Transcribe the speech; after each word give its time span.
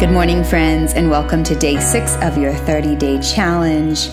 Good 0.00 0.10
morning, 0.10 0.42
friends, 0.42 0.92
and 0.92 1.08
welcome 1.08 1.44
to 1.44 1.54
day 1.54 1.78
six 1.78 2.16
of 2.20 2.36
your 2.36 2.52
30 2.52 2.96
day 2.96 3.20
challenge. 3.22 4.08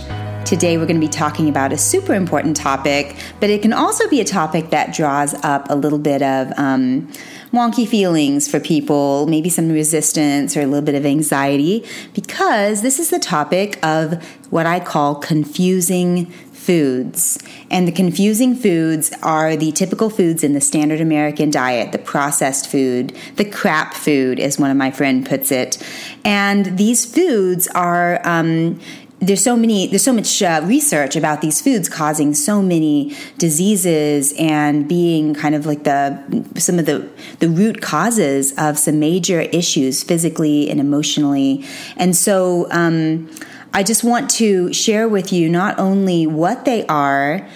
Today, 0.45 0.77
we're 0.77 0.85
going 0.85 1.01
to 1.01 1.05
be 1.05 1.11
talking 1.11 1.49
about 1.49 1.73
a 1.73 1.77
super 1.77 2.13
important 2.13 2.55
topic, 2.55 3.15
but 3.39 3.49
it 3.49 3.63
can 3.63 3.73
also 3.73 4.07
be 4.07 4.21
a 4.21 4.23
topic 4.23 4.69
that 4.69 4.93
draws 4.93 5.33
up 5.43 5.65
a 5.71 5.75
little 5.75 5.97
bit 5.97 6.21
of 6.21 6.53
um, 6.57 7.11
wonky 7.51 7.87
feelings 7.87 8.47
for 8.47 8.59
people, 8.59 9.25
maybe 9.25 9.49
some 9.49 9.69
resistance 9.69 10.55
or 10.55 10.61
a 10.61 10.67
little 10.67 10.85
bit 10.85 10.93
of 10.93 11.03
anxiety, 11.03 11.83
because 12.13 12.83
this 12.83 12.99
is 12.99 13.09
the 13.09 13.19
topic 13.19 13.83
of 13.83 14.23
what 14.51 14.67
I 14.67 14.79
call 14.79 15.15
confusing 15.15 16.31
foods. 16.61 17.39
And 17.69 17.87
the 17.87 17.91
confusing 17.91 18.55
foods 18.55 19.11
are 19.23 19.55
the 19.55 19.71
typical 19.71 20.09
foods 20.09 20.43
in 20.43 20.53
the 20.53 20.61
standard 20.61 21.01
American 21.01 21.49
diet, 21.49 21.91
the 21.91 21.99
processed 21.99 22.69
food, 22.69 23.17
the 23.35 23.45
crap 23.45 23.93
food, 23.93 24.39
as 24.39 24.59
one 24.59 24.69
of 24.69 24.77
my 24.77 24.91
friend 24.91 25.25
puts 25.25 25.51
it. 25.51 25.77
And 26.23 26.77
these 26.77 27.11
foods 27.11 27.67
are 27.69 28.21
um, 28.25 28.79
there's 29.21 29.43
so 29.43 29.55
many 29.55 29.87
there's 29.87 30.03
so 30.03 30.13
much 30.13 30.41
uh, 30.41 30.61
research 30.63 31.15
about 31.15 31.41
these 31.41 31.61
foods 31.61 31.87
causing 31.87 32.33
so 32.33 32.61
many 32.61 33.15
diseases 33.37 34.33
and 34.37 34.87
being 34.87 35.35
kind 35.35 35.53
of 35.53 35.67
like 35.67 35.83
the 35.83 36.43
some 36.57 36.79
of 36.79 36.87
the 36.87 37.07
the 37.39 37.47
root 37.47 37.81
causes 37.81 38.51
of 38.57 38.79
some 38.79 38.99
major 38.99 39.41
issues 39.41 40.01
physically 40.03 40.69
and 40.71 40.79
emotionally 40.79 41.63
and 41.97 42.15
so 42.15 42.67
um, 42.71 43.29
I 43.73 43.83
just 43.83 44.03
want 44.03 44.29
to 44.31 44.73
share 44.73 45.07
with 45.07 45.31
you 45.31 45.49
not 45.49 45.79
only 45.79 46.27
what 46.27 46.65
they 46.65 46.85
are 46.87 47.47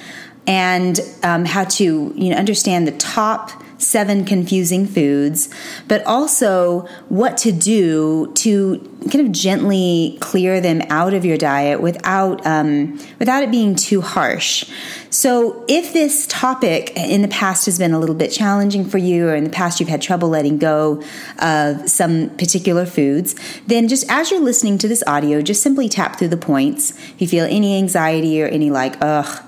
and 0.47 0.99
um, 1.23 1.45
how 1.45 1.65
to 1.65 2.13
you 2.15 2.29
know 2.29 2.37
understand 2.37 2.87
the 2.87 2.93
top 2.93 3.63
seven 3.85 4.25
confusing 4.25 4.85
foods, 4.85 5.49
but 5.87 6.03
also 6.05 6.81
what 7.09 7.37
to 7.37 7.51
do 7.51 8.31
to 8.35 8.79
kind 9.11 9.25
of 9.25 9.31
gently 9.31 10.17
clear 10.19 10.59
them 10.59 10.81
out 10.89 11.13
of 11.13 11.23
your 11.23 11.37
diet 11.37 11.79
without 11.79 12.45
um, 12.45 12.99
without 13.19 13.43
it 13.43 13.51
being 13.51 13.75
too 13.75 14.01
harsh. 14.01 14.69
So, 15.09 15.63
if 15.67 15.93
this 15.93 16.27
topic 16.27 16.91
in 16.97 17.21
the 17.21 17.27
past 17.27 17.65
has 17.67 17.77
been 17.77 17.93
a 17.93 17.99
little 17.99 18.15
bit 18.15 18.31
challenging 18.31 18.85
for 18.85 18.97
you, 18.97 19.29
or 19.29 19.35
in 19.35 19.43
the 19.43 19.49
past 19.49 19.79
you've 19.79 19.89
had 19.89 20.01
trouble 20.01 20.29
letting 20.29 20.57
go 20.57 21.01
of 21.39 21.89
some 21.89 22.29
particular 22.31 22.85
foods, 22.85 23.35
then 23.67 23.87
just 23.87 24.09
as 24.09 24.31
you're 24.31 24.41
listening 24.41 24.77
to 24.79 24.87
this 24.87 25.03
audio, 25.07 25.41
just 25.41 25.61
simply 25.61 25.87
tap 25.87 26.17
through 26.17 26.29
the 26.29 26.37
points. 26.37 26.91
If 27.13 27.21
you 27.21 27.27
feel 27.27 27.45
any 27.45 27.77
anxiety 27.77 28.41
or 28.41 28.47
any 28.47 28.71
like, 28.71 28.97
ugh 29.01 29.44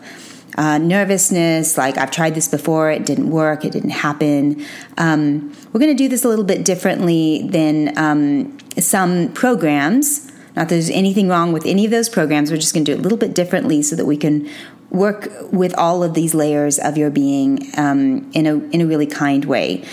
uh, 0.57 0.77
nervousness, 0.79 1.77
like 1.77 1.97
I've 1.97 2.11
tried 2.11 2.33
this 2.35 2.47
before, 2.47 2.89
it 2.89 3.05
didn't 3.05 3.29
work, 3.29 3.63
it 3.63 3.71
didn't 3.71 3.91
happen. 3.91 4.65
Um, 4.97 5.53
we're 5.71 5.79
going 5.79 5.95
to 5.95 6.03
do 6.03 6.09
this 6.09 6.25
a 6.25 6.27
little 6.27 6.45
bit 6.45 6.65
differently 6.65 7.47
than 7.47 7.97
um, 7.97 8.57
some 8.77 9.31
programs. 9.33 10.25
Not 10.55 10.63
that 10.63 10.69
there's 10.69 10.89
anything 10.89 11.27
wrong 11.27 11.53
with 11.53 11.65
any 11.65 11.85
of 11.85 11.91
those 11.91 12.09
programs, 12.09 12.49
we're 12.49 12.57
just 12.57 12.73
going 12.73 12.85
to 12.85 12.91
do 12.91 12.97
it 12.97 12.99
a 12.99 13.03
little 13.03 13.17
bit 13.17 13.35
differently 13.35 13.83
so 13.83 13.95
that 13.95 14.05
we 14.05 14.17
can 14.17 14.49
work 14.89 15.29
with 15.51 15.77
all 15.77 16.01
of 16.01 16.13
these 16.13 16.33
layers 16.33 16.79
of 16.79 16.97
your 16.97 17.11
being 17.11 17.71
um, 17.77 18.29
in, 18.33 18.47
a, 18.47 18.55
in 18.69 18.81
a 18.81 18.85
really 18.85 19.05
kind 19.05 19.45
way. 19.45 19.83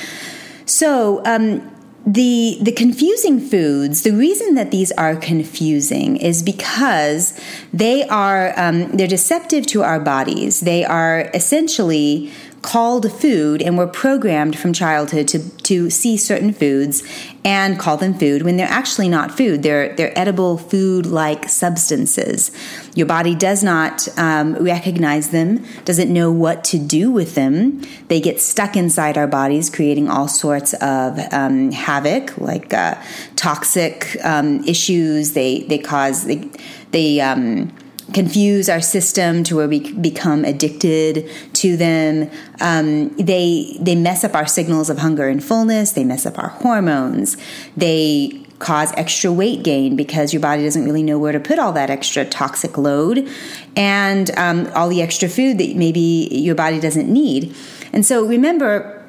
So, 0.64 1.20
um, 1.26 1.73
the 2.06 2.58
the 2.60 2.72
confusing 2.72 3.40
foods 3.40 4.02
the 4.02 4.12
reason 4.12 4.54
that 4.56 4.70
these 4.70 4.92
are 4.92 5.16
confusing 5.16 6.16
is 6.18 6.42
because 6.42 7.38
they 7.72 8.06
are 8.08 8.52
um, 8.58 8.90
they're 8.90 9.06
deceptive 9.06 9.66
to 9.66 9.82
our 9.82 9.98
bodies. 9.98 10.60
They 10.60 10.84
are 10.84 11.30
essentially 11.32 12.30
called 12.64 13.12
food 13.12 13.60
and 13.60 13.76
we're 13.76 13.86
programmed 13.86 14.58
from 14.58 14.72
childhood 14.72 15.28
to, 15.28 15.50
to 15.58 15.90
see 15.90 16.16
certain 16.16 16.50
foods 16.50 17.02
and 17.44 17.78
call 17.78 17.98
them 17.98 18.14
food 18.14 18.42
when 18.42 18.56
they're 18.56 18.66
actually 18.66 19.08
not 19.08 19.30
food. 19.30 19.62
They're, 19.62 19.94
they're 19.94 20.18
edible 20.18 20.56
food 20.56 21.04
like 21.04 21.48
substances. 21.48 22.50
Your 22.94 23.06
body 23.06 23.34
does 23.34 23.62
not 23.62 24.08
um, 24.18 24.54
recognize 24.54 25.28
them, 25.28 25.64
doesn't 25.84 26.10
know 26.10 26.32
what 26.32 26.64
to 26.64 26.78
do 26.78 27.10
with 27.10 27.34
them. 27.34 27.82
They 28.08 28.20
get 28.20 28.40
stuck 28.40 28.76
inside 28.76 29.18
our 29.18 29.26
bodies, 29.26 29.68
creating 29.68 30.08
all 30.08 30.26
sorts 30.26 30.72
of 30.74 31.18
um, 31.32 31.70
havoc, 31.70 32.38
like 32.38 32.72
uh, 32.72 32.94
toxic 33.36 34.16
um, 34.24 34.64
issues. 34.64 35.32
They, 35.32 35.64
they 35.64 35.78
cause, 35.78 36.24
they, 36.24 36.50
they 36.92 37.20
um, 37.20 37.74
confuse 38.12 38.68
our 38.68 38.80
system 38.80 39.42
to 39.44 39.56
where 39.56 39.68
we 39.68 39.92
become 39.94 40.44
addicted 40.44 41.30
to 41.54 41.76
them. 41.76 42.30
Um, 42.60 43.08
they 43.16 43.76
they 43.80 43.94
mess 43.94 44.24
up 44.24 44.34
our 44.34 44.46
signals 44.46 44.90
of 44.90 44.98
hunger 44.98 45.28
and 45.28 45.42
fullness. 45.42 45.92
They 45.92 46.04
mess 46.04 46.26
up 46.26 46.38
our 46.38 46.48
hormones. 46.48 47.36
They 47.76 48.44
cause 48.58 48.92
extra 48.96 49.32
weight 49.32 49.62
gain 49.62 49.96
because 49.96 50.32
your 50.32 50.40
body 50.40 50.62
doesn't 50.62 50.84
really 50.84 51.02
know 51.02 51.18
where 51.18 51.32
to 51.32 51.40
put 51.40 51.58
all 51.58 51.72
that 51.72 51.90
extra 51.90 52.24
toxic 52.24 52.78
load 52.78 53.28
and 53.76 54.30
um, 54.38 54.70
all 54.74 54.88
the 54.88 55.02
extra 55.02 55.28
food 55.28 55.58
that 55.58 55.76
maybe 55.76 56.28
your 56.30 56.54
body 56.54 56.80
doesn't 56.80 57.12
need. 57.12 57.54
And 57.92 58.06
so 58.06 58.24
remember 58.24 59.03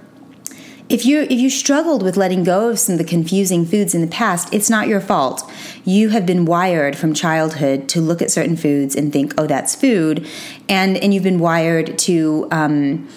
if 0.96 1.06
you 1.06 1.24
if 1.24 1.32
you 1.32 1.50
struggled 1.50 2.02
with 2.02 2.16
letting 2.16 2.46
go 2.46 2.70
of 2.70 2.80
some 2.80 2.94
of 2.94 3.00
the 3.00 3.04
confusing 3.04 3.66
foods 3.66 3.94
in 3.94 4.00
the 4.00 4.08
past, 4.08 4.48
it's 4.54 4.70
not 4.70 4.88
your 4.88 5.02
fault. 5.02 5.44
You 5.84 6.08
have 6.10 6.26
been 6.26 6.46
wired 6.46 6.98
from 6.98 7.14
childhood 7.14 7.90
to 7.90 8.00
look 8.00 8.22
at 8.22 8.32
certain 8.32 8.56
foods 8.56 8.96
and 8.96 9.12
think, 9.12 9.34
"Oh, 9.38 9.46
that's 9.46 9.76
food," 9.76 10.26
and 10.70 10.96
and 10.96 11.14
you've 11.14 11.22
been 11.32 11.40
wired 11.40 11.98
to 12.00 12.48
um, 12.50 13.10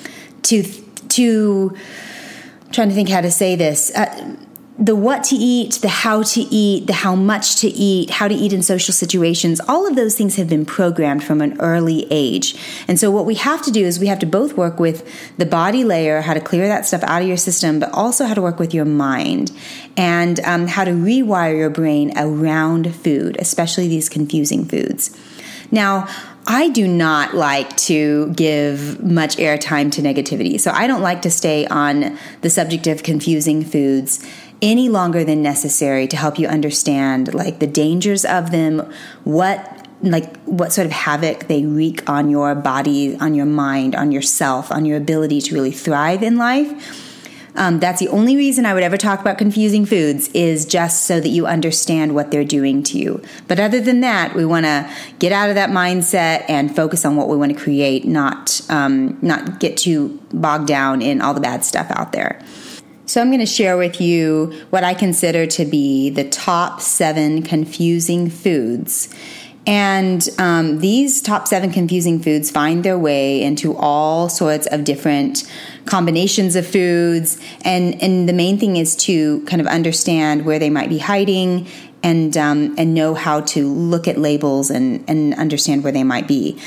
to 0.42 0.64
to 0.64 1.76
I'm 2.66 2.72
trying 2.72 2.88
to 2.88 2.96
think 2.96 3.10
how 3.10 3.20
to 3.20 3.30
say 3.30 3.54
this. 3.54 3.94
Uh, 3.94 4.34
the 4.78 4.94
what 4.94 5.24
to 5.24 5.34
eat, 5.34 5.74
the 5.82 5.88
how 5.88 6.22
to 6.22 6.40
eat, 6.40 6.86
the 6.86 6.92
how 6.92 7.16
much 7.16 7.56
to 7.56 7.68
eat, 7.68 8.10
how 8.10 8.28
to 8.28 8.34
eat 8.34 8.52
in 8.52 8.62
social 8.62 8.94
situations, 8.94 9.60
all 9.66 9.88
of 9.88 9.96
those 9.96 10.16
things 10.16 10.36
have 10.36 10.48
been 10.48 10.64
programmed 10.64 11.24
from 11.24 11.40
an 11.40 11.60
early 11.60 12.06
age. 12.12 12.54
And 12.86 12.98
so, 12.98 13.10
what 13.10 13.26
we 13.26 13.34
have 13.34 13.60
to 13.62 13.72
do 13.72 13.84
is 13.84 13.98
we 13.98 14.06
have 14.06 14.20
to 14.20 14.26
both 14.26 14.56
work 14.56 14.78
with 14.78 15.04
the 15.36 15.46
body 15.46 15.82
layer, 15.82 16.20
how 16.20 16.34
to 16.34 16.40
clear 16.40 16.68
that 16.68 16.86
stuff 16.86 17.02
out 17.02 17.22
of 17.22 17.28
your 17.28 17.36
system, 17.36 17.80
but 17.80 17.92
also 17.92 18.24
how 18.26 18.34
to 18.34 18.42
work 18.42 18.60
with 18.60 18.72
your 18.72 18.84
mind 18.84 19.50
and 19.96 20.38
um, 20.40 20.68
how 20.68 20.84
to 20.84 20.92
rewire 20.92 21.56
your 21.56 21.70
brain 21.70 22.16
around 22.16 22.94
food, 22.94 23.36
especially 23.40 23.88
these 23.88 24.08
confusing 24.08 24.64
foods. 24.64 25.16
Now, 25.72 26.08
I 26.50 26.70
do 26.70 26.88
not 26.88 27.34
like 27.34 27.76
to 27.76 28.32
give 28.32 29.04
much 29.04 29.36
airtime 29.36 29.92
to 29.92 30.00
negativity. 30.00 30.58
So 30.58 30.70
I 30.70 30.86
don't 30.86 31.02
like 31.02 31.20
to 31.22 31.30
stay 31.30 31.66
on 31.66 32.18
the 32.40 32.48
subject 32.48 32.86
of 32.86 33.02
confusing 33.02 33.62
foods 33.64 34.26
any 34.60 34.88
longer 34.88 35.24
than 35.24 35.42
necessary 35.42 36.06
to 36.08 36.16
help 36.16 36.38
you 36.38 36.48
understand 36.48 37.34
like 37.34 37.58
the 37.58 37.66
dangers 37.66 38.24
of 38.24 38.50
them, 38.50 38.92
what 39.24 39.74
like 40.00 40.36
what 40.44 40.72
sort 40.72 40.86
of 40.86 40.92
havoc 40.92 41.48
they 41.48 41.64
wreak 41.64 42.08
on 42.08 42.30
your 42.30 42.54
body, 42.54 43.16
on 43.16 43.34
your 43.34 43.46
mind, 43.46 43.94
on 43.94 44.12
yourself, 44.12 44.70
on 44.70 44.84
your 44.84 44.96
ability 44.96 45.40
to 45.40 45.54
really 45.54 45.72
thrive 45.72 46.22
in 46.22 46.36
life. 46.36 47.04
Um, 47.56 47.80
that's 47.80 47.98
the 47.98 48.08
only 48.08 48.36
reason 48.36 48.64
I 48.64 48.72
would 48.72 48.84
ever 48.84 48.96
talk 48.96 49.20
about 49.20 49.36
confusing 49.36 49.84
foods 49.84 50.28
is 50.28 50.64
just 50.64 51.06
so 51.06 51.18
that 51.18 51.28
you 51.28 51.44
understand 51.44 52.14
what 52.14 52.30
they're 52.30 52.44
doing 52.44 52.84
to 52.84 52.98
you. 52.98 53.20
But 53.48 53.58
other 53.58 53.80
than 53.80 54.00
that, 54.02 54.36
we 54.36 54.44
want 54.44 54.66
to 54.66 54.88
get 55.18 55.32
out 55.32 55.48
of 55.48 55.56
that 55.56 55.70
mindset 55.70 56.44
and 56.48 56.74
focus 56.74 57.04
on 57.04 57.16
what 57.16 57.28
we 57.28 57.36
want 57.36 57.52
to 57.52 57.58
create, 57.58 58.04
not 58.04 58.60
um, 58.68 59.18
not 59.22 59.58
get 59.58 59.76
too 59.76 60.20
bogged 60.32 60.68
down 60.68 61.02
in 61.02 61.20
all 61.20 61.34
the 61.34 61.40
bad 61.40 61.64
stuff 61.64 61.90
out 61.90 62.12
there. 62.12 62.40
So, 63.08 63.22
I'm 63.22 63.28
going 63.28 63.40
to 63.40 63.46
share 63.46 63.78
with 63.78 64.02
you 64.02 64.52
what 64.68 64.84
I 64.84 64.92
consider 64.92 65.46
to 65.46 65.64
be 65.64 66.10
the 66.10 66.28
top 66.28 66.82
seven 66.82 67.42
confusing 67.42 68.28
foods. 68.28 69.08
And 69.66 70.28
um, 70.36 70.80
these 70.80 71.22
top 71.22 71.48
seven 71.48 71.72
confusing 71.72 72.20
foods 72.20 72.50
find 72.50 72.84
their 72.84 72.98
way 72.98 73.42
into 73.42 73.74
all 73.74 74.28
sorts 74.28 74.66
of 74.66 74.84
different 74.84 75.50
combinations 75.86 76.54
of 76.54 76.66
foods. 76.66 77.40
And, 77.64 78.02
and 78.02 78.28
the 78.28 78.34
main 78.34 78.58
thing 78.58 78.76
is 78.76 78.94
to 78.96 79.42
kind 79.46 79.62
of 79.62 79.66
understand 79.68 80.44
where 80.44 80.58
they 80.58 80.68
might 80.68 80.90
be 80.90 80.98
hiding 80.98 81.66
and, 82.02 82.36
um, 82.36 82.74
and 82.76 82.92
know 82.92 83.14
how 83.14 83.40
to 83.40 83.72
look 83.72 84.06
at 84.06 84.18
labels 84.18 84.68
and, 84.68 85.02
and 85.08 85.32
understand 85.36 85.82
where 85.82 85.92
they 85.94 86.04
might 86.04 86.28
be. 86.28 86.60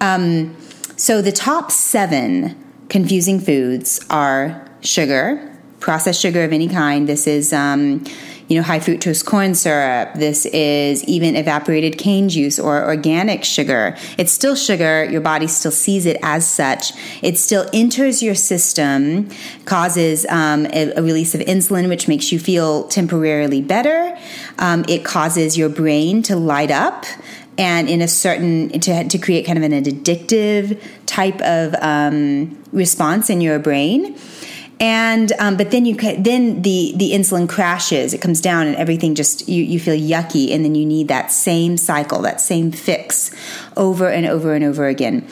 Um, 0.00 0.56
so, 0.96 1.20
the 1.20 1.32
top 1.32 1.70
seven 1.70 2.56
confusing 2.88 3.40
foods 3.40 4.00
are 4.08 4.66
sugar 4.80 5.51
processed 5.82 6.20
sugar 6.20 6.44
of 6.44 6.52
any 6.52 6.68
kind. 6.68 7.08
This 7.08 7.26
is, 7.26 7.52
um, 7.52 8.04
you 8.48 8.56
know, 8.56 8.62
high 8.62 8.78
fructose 8.78 9.24
corn 9.24 9.54
syrup. 9.54 10.14
This 10.14 10.46
is 10.46 11.04
even 11.04 11.36
evaporated 11.36 11.98
cane 11.98 12.28
juice 12.28 12.58
or 12.58 12.84
organic 12.84 13.44
sugar. 13.44 13.96
It's 14.16 14.32
still 14.32 14.54
sugar. 14.54 15.04
Your 15.04 15.20
body 15.20 15.46
still 15.48 15.72
sees 15.72 16.06
it 16.06 16.16
as 16.22 16.48
such. 16.48 16.92
It 17.20 17.36
still 17.36 17.68
enters 17.72 18.22
your 18.22 18.34
system, 18.34 19.28
causes 19.64 20.24
um, 20.28 20.66
a, 20.66 20.92
a, 20.92 21.02
release 21.02 21.34
of 21.34 21.40
insulin, 21.42 21.88
which 21.88 22.08
makes 22.08 22.32
you 22.32 22.38
feel 22.38 22.88
temporarily 22.88 23.60
better. 23.60 24.16
Um, 24.58 24.84
it 24.88 25.04
causes 25.04 25.58
your 25.58 25.68
brain 25.68 26.22
to 26.22 26.36
light 26.36 26.70
up 26.70 27.04
and 27.58 27.88
in 27.88 28.00
a 28.00 28.08
certain 28.08 28.68
to, 28.80 29.04
to 29.08 29.18
create 29.18 29.44
kind 29.46 29.58
of 29.58 29.64
an 29.64 29.72
addictive 29.84 30.80
type 31.06 31.40
of 31.42 31.74
um, 31.82 32.58
response 32.72 33.28
in 33.28 33.40
your 33.40 33.58
brain 33.58 34.16
and 34.82 35.30
um, 35.38 35.56
but 35.56 35.70
then 35.70 35.86
you 35.86 35.94
then 35.94 36.62
the 36.62 36.92
the 36.96 37.12
insulin 37.12 37.48
crashes. 37.48 38.12
It 38.12 38.20
comes 38.20 38.40
down, 38.40 38.66
and 38.66 38.74
everything 38.74 39.14
just 39.14 39.48
you 39.48 39.62
you 39.62 39.78
feel 39.78 39.94
yucky, 39.94 40.52
and 40.52 40.64
then 40.64 40.74
you 40.74 40.84
need 40.84 41.06
that 41.06 41.30
same 41.30 41.76
cycle, 41.76 42.20
that 42.22 42.40
same 42.40 42.72
fix, 42.72 43.30
over 43.76 44.08
and 44.08 44.26
over 44.26 44.54
and 44.54 44.64
over 44.64 44.88
again. 44.88 45.26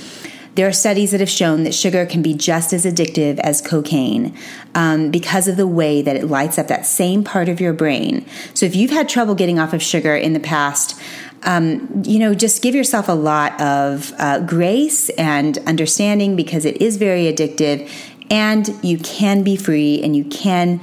There 0.54 0.68
are 0.68 0.72
studies 0.72 1.10
that 1.10 1.20
have 1.20 1.30
shown 1.30 1.64
that 1.64 1.74
sugar 1.74 2.06
can 2.06 2.22
be 2.22 2.32
just 2.32 2.72
as 2.72 2.84
addictive 2.84 3.38
as 3.40 3.60
cocaine 3.60 4.36
um, 4.74 5.10
because 5.10 5.48
of 5.48 5.56
the 5.56 5.66
way 5.66 6.02
that 6.02 6.16
it 6.16 6.26
lights 6.26 6.58
up 6.58 6.68
that 6.68 6.86
same 6.86 7.24
part 7.24 7.48
of 7.48 7.60
your 7.60 7.72
brain. 7.72 8.26
So 8.54 8.66
if 8.66 8.76
you've 8.76 8.90
had 8.90 9.08
trouble 9.08 9.34
getting 9.34 9.58
off 9.58 9.72
of 9.72 9.82
sugar 9.82 10.14
in 10.14 10.32
the 10.32 10.40
past, 10.40 11.00
um, 11.44 12.02
you 12.04 12.18
know, 12.18 12.34
just 12.34 12.62
give 12.62 12.74
yourself 12.74 13.08
a 13.08 13.12
lot 13.12 13.58
of 13.60 14.12
uh, 14.18 14.40
grace 14.40 15.08
and 15.10 15.56
understanding 15.66 16.36
because 16.36 16.64
it 16.64 16.80
is 16.82 16.96
very 16.96 17.32
addictive 17.32 17.88
and 18.30 18.78
you 18.82 18.98
can 18.98 19.42
be 19.42 19.56
free 19.56 20.00
and 20.02 20.16
you 20.16 20.24
can 20.24 20.80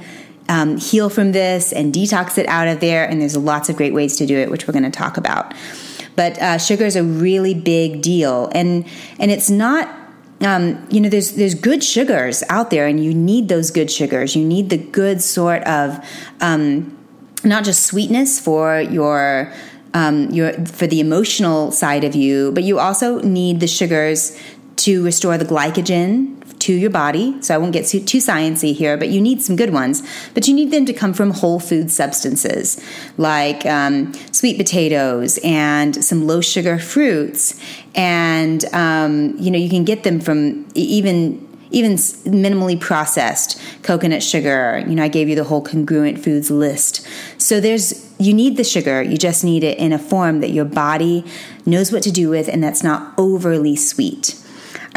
um, 0.48 0.76
heal 0.76 1.10
from 1.10 1.32
this 1.32 1.72
and 1.72 1.92
detox 1.92 2.38
it 2.38 2.46
out 2.46 2.68
of 2.68 2.80
there. 2.80 3.04
And 3.08 3.20
there's 3.20 3.36
lots 3.36 3.68
of 3.68 3.76
great 3.76 3.94
ways 3.94 4.16
to 4.18 4.26
do 4.26 4.38
it, 4.38 4.50
which 4.50 4.66
we're 4.66 4.72
going 4.72 4.84
to 4.84 4.90
talk 4.90 5.16
about. 5.16 5.54
But 6.16 6.38
uh, 6.40 6.58
sugar 6.58 6.84
is 6.84 6.96
a 6.96 7.04
really 7.04 7.54
big 7.54 8.02
deal, 8.02 8.50
and 8.52 8.84
and 9.20 9.30
it's 9.30 9.48
not 9.48 9.88
um, 10.40 10.86
you 10.90 11.00
know, 11.00 11.08
there's 11.08 11.32
there's 11.32 11.54
good 11.54 11.82
sugars 11.82 12.42
out 12.48 12.70
there, 12.70 12.86
and 12.86 13.02
you 13.02 13.14
need 13.14 13.48
those 13.48 13.70
good 13.70 13.90
sugars. 13.90 14.36
You 14.36 14.44
need 14.44 14.70
the 14.70 14.78
good 14.78 15.20
sort 15.20 15.62
of 15.64 16.04
um, 16.40 16.96
not 17.44 17.64
just 17.64 17.84
sweetness 17.84 18.38
for 18.38 18.80
your 18.80 19.52
um, 19.94 20.30
your 20.30 20.52
for 20.66 20.86
the 20.86 21.00
emotional 21.00 21.72
side 21.72 22.04
of 22.04 22.14
you, 22.14 22.52
but 22.52 22.62
you 22.62 22.78
also 22.78 23.20
need 23.20 23.60
the 23.60 23.66
sugars 23.66 24.38
to 24.76 25.04
restore 25.04 25.38
the 25.38 25.44
glycogen 25.44 26.37
to 26.68 26.74
your 26.74 26.90
body. 26.90 27.34
So 27.40 27.54
I 27.54 27.58
won't 27.58 27.72
get 27.72 27.86
too, 27.86 28.00
too 28.00 28.18
sciencey 28.18 28.74
here, 28.74 28.98
but 28.98 29.08
you 29.08 29.22
need 29.22 29.40
some 29.40 29.56
good 29.56 29.72
ones. 29.72 30.02
But 30.34 30.46
you 30.46 30.52
need 30.52 30.70
them 30.70 30.84
to 30.84 30.92
come 30.92 31.14
from 31.14 31.30
whole 31.30 31.60
food 31.60 31.90
substances 31.90 32.78
like 33.16 33.64
um, 33.64 34.12
sweet 34.32 34.58
potatoes 34.58 35.38
and 35.42 36.04
some 36.04 36.26
low 36.26 36.42
sugar 36.42 36.78
fruits, 36.78 37.58
and 37.94 38.66
um, 38.74 39.34
you 39.38 39.50
know 39.50 39.58
you 39.58 39.70
can 39.70 39.84
get 39.84 40.02
them 40.02 40.20
from 40.20 40.68
even 40.74 41.46
even 41.70 41.92
minimally 41.92 42.78
processed 42.78 43.58
coconut 43.82 44.22
sugar. 44.22 44.84
You 44.86 44.94
know, 44.94 45.04
I 45.04 45.08
gave 45.08 45.28
you 45.30 45.36
the 45.36 45.44
whole 45.44 45.62
congruent 45.62 46.22
foods 46.22 46.50
list. 46.50 47.06
So 47.38 47.60
there's 47.60 48.06
you 48.18 48.34
need 48.34 48.58
the 48.58 48.64
sugar, 48.64 49.00
you 49.00 49.16
just 49.16 49.42
need 49.42 49.64
it 49.64 49.78
in 49.78 49.94
a 49.94 49.98
form 49.98 50.40
that 50.40 50.50
your 50.50 50.66
body 50.66 51.24
knows 51.64 51.92
what 51.92 52.02
to 52.02 52.12
do 52.12 52.28
with 52.28 52.46
and 52.46 52.62
that's 52.62 52.82
not 52.82 53.14
overly 53.16 53.74
sweet. 53.74 54.34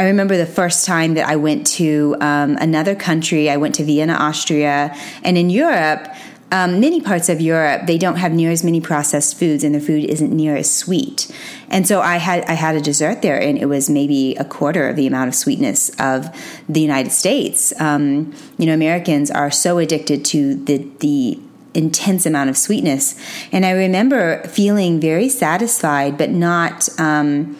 I 0.01 0.05
remember 0.05 0.35
the 0.35 0.47
first 0.47 0.87
time 0.87 1.13
that 1.13 1.29
I 1.29 1.35
went 1.35 1.67
to 1.77 2.15
um, 2.21 2.57
another 2.59 2.95
country. 2.95 3.51
I 3.51 3.57
went 3.57 3.75
to 3.75 3.83
Vienna, 3.83 4.13
Austria, 4.13 4.97
and 5.21 5.37
in 5.37 5.51
Europe, 5.51 6.07
um, 6.51 6.79
many 6.79 7.01
parts 7.01 7.29
of 7.29 7.39
Europe, 7.39 7.85
they 7.85 7.99
don't 7.99 8.15
have 8.15 8.31
near 8.31 8.49
as 8.49 8.63
many 8.63 8.81
processed 8.81 9.37
foods, 9.37 9.63
and 9.63 9.75
their 9.75 9.81
food 9.81 10.03
isn't 10.05 10.35
near 10.35 10.55
as 10.55 10.73
sweet. 10.73 11.31
And 11.69 11.87
so 11.87 12.01
I 12.01 12.17
had 12.17 12.43
I 12.45 12.53
had 12.53 12.75
a 12.75 12.81
dessert 12.81 13.21
there, 13.21 13.39
and 13.39 13.59
it 13.59 13.67
was 13.67 13.91
maybe 13.91 14.35
a 14.37 14.43
quarter 14.43 14.89
of 14.89 14.95
the 14.95 15.05
amount 15.05 15.27
of 15.27 15.35
sweetness 15.35 15.89
of 15.99 16.35
the 16.67 16.81
United 16.81 17.11
States. 17.11 17.71
Um, 17.79 18.33
you 18.57 18.65
know, 18.65 18.73
Americans 18.73 19.29
are 19.29 19.51
so 19.51 19.77
addicted 19.77 20.25
to 20.25 20.55
the 20.55 20.77
the 20.97 21.39
intense 21.75 22.25
amount 22.25 22.49
of 22.49 22.57
sweetness, 22.57 23.15
and 23.51 23.67
I 23.67 23.71
remember 23.71 24.41
feeling 24.47 24.99
very 24.99 25.29
satisfied, 25.29 26.17
but 26.17 26.31
not. 26.31 26.89
Um, 26.99 27.55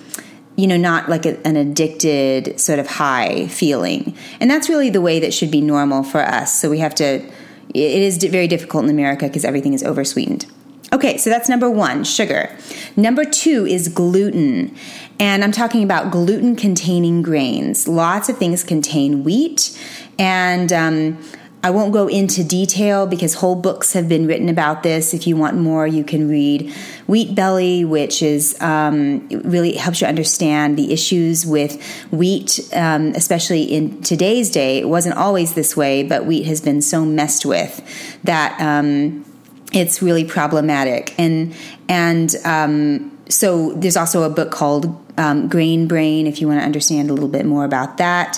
you 0.61 0.67
know, 0.67 0.77
not 0.77 1.09
like 1.09 1.25
a, 1.25 1.43
an 1.43 1.55
addicted 1.55 2.59
sort 2.59 2.77
of 2.77 2.85
high 2.85 3.47
feeling. 3.47 4.15
And 4.39 4.47
that's 4.47 4.69
really 4.69 4.91
the 4.91 5.01
way 5.01 5.19
that 5.19 5.33
should 5.33 5.49
be 5.49 5.59
normal 5.59 6.03
for 6.03 6.21
us. 6.21 6.61
So 6.61 6.69
we 6.69 6.77
have 6.77 6.93
to, 6.95 7.15
it 7.15 7.31
is 7.73 8.23
very 8.23 8.47
difficult 8.47 8.83
in 8.83 8.91
America 8.91 9.25
because 9.25 9.43
everything 9.43 9.73
is 9.73 9.83
oversweetened. 9.83 10.45
Okay, 10.93 11.17
so 11.17 11.31
that's 11.31 11.49
number 11.49 11.67
one, 11.67 12.03
sugar. 12.03 12.55
Number 12.95 13.25
two 13.25 13.65
is 13.65 13.87
gluten. 13.87 14.75
And 15.19 15.43
I'm 15.43 15.51
talking 15.51 15.83
about 15.83 16.11
gluten 16.11 16.55
containing 16.55 17.23
grains. 17.23 17.87
Lots 17.87 18.29
of 18.29 18.37
things 18.37 18.63
contain 18.63 19.23
wheat. 19.23 19.75
And 20.19 20.71
um, 20.71 21.17
I 21.63 21.69
won't 21.69 21.93
go 21.93 22.07
into 22.07 22.43
detail 22.43 23.05
because 23.05 23.35
whole 23.35 23.55
books 23.55 23.93
have 23.93 24.09
been 24.09 24.25
written 24.25 24.49
about 24.49 24.81
this. 24.81 25.13
If 25.13 25.27
you 25.27 25.37
want 25.37 25.57
more, 25.57 25.85
you 25.85 26.03
can 26.03 26.27
read 26.27 26.73
Wheat 27.05 27.35
Belly, 27.35 27.85
which 27.85 28.23
is 28.23 28.59
um, 28.61 29.27
really 29.29 29.75
helps 29.75 30.01
you 30.01 30.07
understand 30.07 30.75
the 30.75 30.91
issues 30.91 31.45
with 31.45 31.79
wheat, 32.11 32.59
um, 32.73 33.09
especially 33.09 33.63
in 33.63 34.01
today's 34.01 34.49
day. 34.49 34.79
It 34.79 34.89
wasn't 34.89 35.17
always 35.17 35.53
this 35.53 35.77
way, 35.77 36.01
but 36.01 36.25
wheat 36.25 36.45
has 36.47 36.61
been 36.61 36.81
so 36.81 37.05
messed 37.05 37.45
with 37.45 37.79
that 38.23 38.59
um, 38.59 39.23
it's 39.71 40.01
really 40.01 40.25
problematic. 40.25 41.13
And 41.19 41.55
and 41.87 42.35
um, 42.43 43.17
so 43.29 43.73
there's 43.73 43.97
also 43.97 44.23
a 44.23 44.29
book 44.29 44.51
called 44.51 44.97
um, 45.19 45.47
Grain 45.47 45.87
Brain 45.87 46.25
if 46.25 46.41
you 46.41 46.47
want 46.47 46.59
to 46.59 46.65
understand 46.65 47.11
a 47.11 47.13
little 47.13 47.29
bit 47.29 47.45
more 47.45 47.65
about 47.65 47.97
that. 47.97 48.35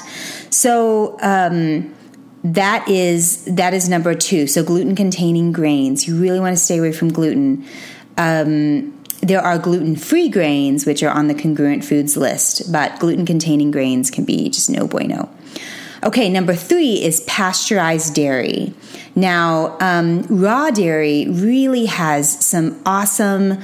So 0.50 1.18
um, 1.22 1.94
that 2.44 2.88
is 2.90 3.46
that 3.46 3.74
is 3.74 3.88
number 3.88 4.14
two. 4.14 4.48
So 4.48 4.64
gluten 4.64 4.96
containing 4.96 5.52
grains. 5.52 6.08
You 6.08 6.20
really 6.20 6.40
want 6.40 6.56
to 6.58 6.62
stay 6.62 6.78
away 6.78 6.92
from 6.92 7.12
gluten. 7.12 7.66
Um, 8.18 9.00
there 9.22 9.42
are 9.42 9.58
gluten 9.58 9.96
free 9.96 10.28
grains, 10.28 10.86
which 10.86 11.02
are 11.02 11.10
on 11.10 11.28
the 11.28 11.34
congruent 11.34 11.86
foods 11.86 12.18
list, 12.18 12.72
but 12.72 13.00
gluten 13.00 13.26
containing 13.26 13.72
grains 13.72 14.12
can 14.12 14.26
be 14.26 14.50
just 14.50 14.70
no 14.70 14.86
bueno. 14.86 15.30
Okay, 16.04 16.30
number 16.30 16.54
three 16.54 17.02
is 17.02 17.22
pasteurized 17.22 18.14
dairy. 18.14 18.74
Now, 19.16 19.78
um, 19.80 20.24
raw 20.24 20.70
dairy 20.70 21.28
really 21.30 21.86
has 21.86 22.46
some 22.46 22.82
awesome 22.86 23.60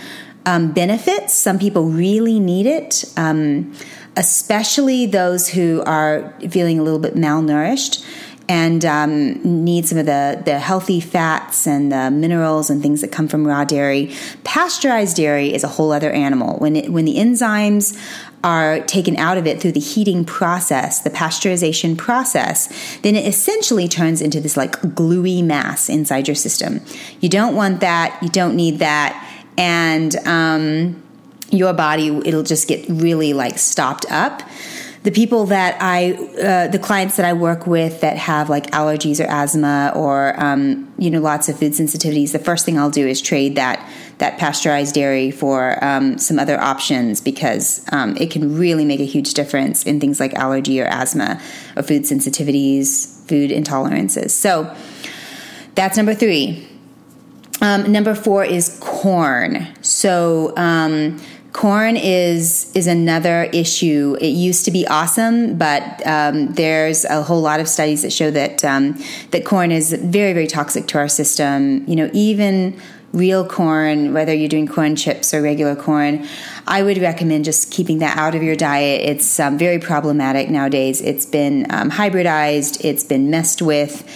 um, 0.45 0.71
benefits. 0.71 1.33
Some 1.33 1.59
people 1.59 1.89
really 1.89 2.39
need 2.39 2.65
it, 2.65 3.03
um, 3.17 3.75
especially 4.15 5.05
those 5.05 5.49
who 5.49 5.83
are 5.85 6.33
feeling 6.49 6.79
a 6.79 6.83
little 6.83 6.99
bit 6.99 7.15
malnourished 7.15 8.05
and 8.49 8.83
um, 8.83 9.63
need 9.63 9.85
some 9.85 9.99
of 9.99 10.07
the, 10.07 10.41
the 10.43 10.57
healthy 10.57 10.99
fats 10.99 11.67
and 11.67 11.91
the 11.91 12.09
minerals 12.09 12.71
and 12.71 12.81
things 12.81 13.01
that 13.01 13.11
come 13.11 13.27
from 13.27 13.45
raw 13.45 13.63
dairy. 13.63 14.11
Pasteurized 14.43 15.15
dairy 15.15 15.53
is 15.53 15.63
a 15.63 15.67
whole 15.67 15.91
other 15.91 16.09
animal. 16.09 16.57
When 16.57 16.75
it, 16.75 16.91
when 16.91 17.05
the 17.05 17.17
enzymes 17.17 17.95
are 18.43 18.79
taken 18.85 19.15
out 19.17 19.37
of 19.37 19.45
it 19.45 19.61
through 19.61 19.73
the 19.73 19.79
heating 19.79 20.25
process, 20.25 21.01
the 21.01 21.11
pasteurization 21.11 21.95
process, 21.95 22.97
then 23.01 23.15
it 23.15 23.27
essentially 23.27 23.87
turns 23.87 24.19
into 24.19 24.41
this 24.41 24.57
like 24.57 24.95
gluey 24.95 25.43
mass 25.43 25.87
inside 25.87 26.27
your 26.27 26.35
system. 26.35 26.81
You 27.19 27.29
don't 27.29 27.55
want 27.55 27.81
that. 27.81 28.17
You 28.23 28.29
don't 28.29 28.55
need 28.55 28.79
that. 28.79 29.27
And 29.59 30.15
um, 30.25 31.03
your 31.51 31.73
body, 31.73 32.07
it'll 32.25 32.41
just 32.41 32.67
get 32.67 32.87
really 32.89 33.33
like 33.33 33.59
stopped 33.59 34.05
up 34.09 34.41
the 35.09 35.15
people 35.15 35.47
that 35.47 35.75
I, 35.81 36.11
uh, 36.13 36.67
the 36.67 36.77
clients 36.77 37.17
that 37.17 37.25
I 37.25 37.33
work 37.33 37.65
with 37.65 38.01
that 38.01 38.15
have 38.17 38.47
like 38.47 38.69
allergies 38.69 39.19
or 39.19 39.27
asthma 39.27 39.91
or 39.95 40.39
um, 40.39 40.93
you 40.99 41.09
know 41.09 41.19
lots 41.19 41.49
of 41.49 41.57
food 41.57 41.71
sensitivities, 41.71 42.31
the 42.31 42.37
first 42.37 42.63
thing 42.63 42.77
I'll 42.77 42.91
do 42.91 43.07
is 43.07 43.19
trade 43.19 43.55
that 43.55 43.83
that 44.19 44.37
pasteurized 44.37 44.93
dairy 44.93 45.31
for 45.31 45.83
um, 45.83 46.19
some 46.19 46.37
other 46.37 46.61
options 46.61 47.21
because 47.21 47.83
um, 47.91 48.17
it 48.17 48.29
can 48.29 48.55
really 48.55 48.85
make 48.85 48.99
a 48.99 49.05
huge 49.05 49.33
difference 49.33 49.83
in 49.83 49.99
things 49.99 50.19
like 50.19 50.35
allergy 50.35 50.79
or 50.79 50.85
asthma 50.85 51.41
or 51.75 51.81
food 51.81 52.03
sensitivities, 52.03 53.27
food 53.27 53.49
intolerances. 53.49 54.29
So 54.29 54.71
that's 55.73 55.97
number 55.97 56.13
three. 56.13 56.67
Um, 57.61 57.91
number 57.91 58.13
four 58.13 58.45
is 58.45 58.77
corn. 58.79 59.67
So 59.81 60.53
um, 60.55 61.19
corn 61.53 61.97
is 61.97 62.71
is 62.75 62.87
another 62.87 63.43
issue. 63.53 64.15
It 64.21 64.29
used 64.29 64.65
to 64.65 64.71
be 64.71 64.87
awesome, 64.87 65.57
but 65.57 66.05
um, 66.05 66.53
there's 66.53 67.05
a 67.05 67.23
whole 67.23 67.41
lot 67.41 67.59
of 67.59 67.67
studies 67.67 68.03
that 68.03 68.13
show 68.13 68.31
that 68.31 68.63
um, 68.63 69.01
that 69.31 69.45
corn 69.45 69.71
is 69.71 69.93
very 69.93 70.33
very 70.33 70.47
toxic 70.47 70.87
to 70.87 70.97
our 70.97 71.07
system. 71.07 71.83
You 71.87 71.95
know, 71.95 72.09
even 72.13 72.79
real 73.11 73.47
corn, 73.47 74.13
whether 74.13 74.33
you're 74.33 74.49
doing 74.49 74.67
corn 74.67 74.95
chips 74.95 75.33
or 75.33 75.41
regular 75.41 75.75
corn, 75.75 76.27
I 76.67 76.83
would 76.83 76.99
recommend 76.99 77.45
just 77.45 77.71
keeping 77.71 77.99
that 77.99 78.17
out 78.17 78.35
of 78.35 78.43
your 78.43 78.55
diet. 78.55 79.01
It's 79.01 79.39
um, 79.39 79.57
very 79.57 79.79
problematic 79.79 80.49
nowadays. 80.49 81.01
It's 81.01 81.25
been 81.25 81.65
um, 81.71 81.89
hybridized. 81.89 82.85
It's 82.85 83.03
been 83.03 83.29
messed 83.31 83.61
with. 83.61 84.07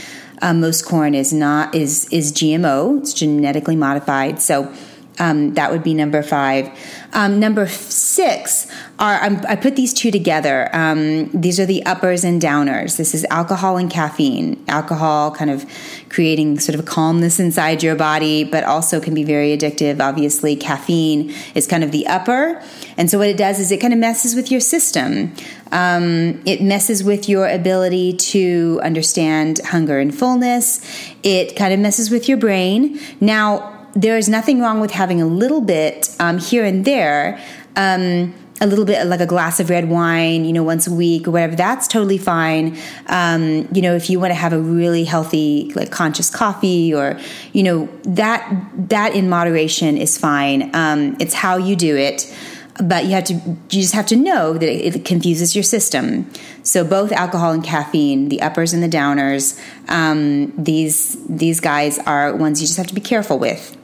Um, 0.42 0.60
most 0.60 0.86
corn 0.86 1.16
is 1.16 1.32
not 1.34 1.74
is 1.74 2.08
is 2.12 2.32
GMO. 2.32 3.00
It's 3.00 3.13
genetically 3.13 3.75
modified. 3.75 4.42
So 4.42 4.72
Um, 5.20 5.53
that 5.53 5.72
would 5.72 5.84
be 5.84 5.93
number 5.93 6.24
five. 6.24 6.70
Um, 7.13 7.39
number 7.39 7.67
six 7.67 8.65
are 8.98 9.22
i 9.48 9.55
put 9.55 9.75
these 9.75 9.93
two 9.93 10.10
together. 10.10 10.70
Um, 10.74 11.29
these 11.29 11.60
are 11.60 11.65
the 11.65 11.86
uppers 11.86 12.24
and 12.24 12.41
downers. 12.41 12.98
This 12.98 13.13
is 13.13 13.25
alcohol 13.29 13.77
and 13.77 13.89
caffeine. 13.91 14.63
Alcohol 14.67 15.32
kind 15.32 15.51
of 15.51 15.65
creating 16.10 16.60
sort 16.60 16.77
of 16.77 16.86
calmness 16.86 17.39
inside 17.39 17.84
your 17.84 17.96
body, 17.96 18.43
but 18.43 18.63
also 18.63 19.00
can 19.00 19.13
be 19.13 19.24
very 19.24 19.55
addictive. 19.55 20.00
Obviously, 20.00 20.55
caffeine 20.55 21.34
is 21.53 21.67
kind 21.67 21.84
of 21.84 21.91
the 21.91 22.08
upper. 22.08 22.62
And 22.98 23.10
so, 23.10 23.17
what 23.17 23.27
it 23.27 23.38
does 23.38 23.60
is 23.60 23.72
it 23.72 23.77
kind 23.77 23.93
of 23.93 24.00
messes 24.00 24.36
with 24.36 24.50
your 24.50 24.62
system. 24.62 25.34
Um, 25.72 26.41
it 26.46 26.62
messes 26.62 27.03
with 27.03 27.27
your 27.27 27.48
ability 27.48 28.13
to 28.13 28.79
understand 28.84 29.60
hunger 29.60 30.00
and 30.00 30.15
fullness. 30.15 30.82
It 31.24 31.55
kind 31.55 31.74
of 31.74 31.79
messes 31.79 32.10
with 32.10 32.29
your 32.29 32.38
brain. 32.38 33.00
Now, 33.20 33.73
there 33.94 34.18
is 34.18 34.28
nothing 34.28 34.60
wrong 34.60 34.80
with 34.80 34.92
having 34.92 35.22
a 35.22 35.26
little 35.26 35.62
bit 35.62 36.16
um, 36.20 36.38
here 36.38 36.66
and 36.66 36.86
there. 36.86 37.40
Um, 37.76 38.34
a 38.62 38.68
little 38.68 38.86
bit 38.86 39.06
like 39.08 39.20
a 39.20 39.26
glass 39.26 39.60
of 39.60 39.70
red 39.70 39.90
wine, 39.90 40.46
you 40.46 40.54
know, 40.54 40.64
once 40.64 40.88
a 40.88 40.94
week 40.94 41.28
or 41.28 41.32
whatever, 41.32 41.56
that's 41.56 41.88
totally 41.88 42.18
fine. 42.18 42.78
Um, 43.08 43.68
you 43.74 43.82
know, 43.82 43.96
if 43.96 44.10
you 44.10 44.20
want 44.20 44.32
to 44.32 44.36
have 44.36 44.54
a 44.54 44.60
really 44.60 45.04
healthy, 45.04 45.74
like 45.76 45.92
conscious 45.92 46.30
coffee 46.30 46.94
or, 46.94 47.20
you 47.52 47.64
know, 47.64 47.90
that, 48.04 48.66
that 48.76 49.16
in 49.16 49.28
moderation 49.28 49.98
is 49.98 50.18
fine. 50.18 50.74
Um, 50.74 51.18
it's 51.20 51.34
how 51.34 51.58
you 51.58 51.76
do 51.76 51.98
it 51.98 52.34
but 52.82 53.06
you 53.06 53.12
have 53.12 53.24
to 53.24 53.34
you 53.36 53.58
just 53.70 53.94
have 53.94 54.08
to 54.08 54.16
know 54.16 54.54
that 54.54 54.68
it, 54.68 55.06
confuses 55.06 55.56
your 55.56 55.62
system 55.62 56.28
so 56.64 56.84
both 56.84 57.12
alcohol 57.12 57.52
and 57.52 57.64
caffeine 57.64 58.30
the 58.30 58.42
uppers 58.42 58.74
and 58.74 58.82
the 58.82 58.90
downers 58.90 59.62
um, 59.90 60.52
these 60.58 61.24
these 61.28 61.60
guys 61.60 62.00
are 62.00 62.36
ones 62.36 62.62
you 62.62 62.66
just 62.66 62.78
have 62.78 62.88
to 62.88 62.96
be 62.96 63.02
careful 63.02 63.38
with 63.38 63.78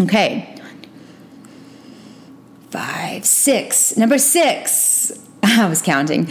Okay. 0.00 0.56
Five, 2.70 3.24
six. 3.24 3.96
Number 3.96 4.18
six. 4.18 4.93
I 5.56 5.68
was 5.68 5.82
counting. 5.82 6.26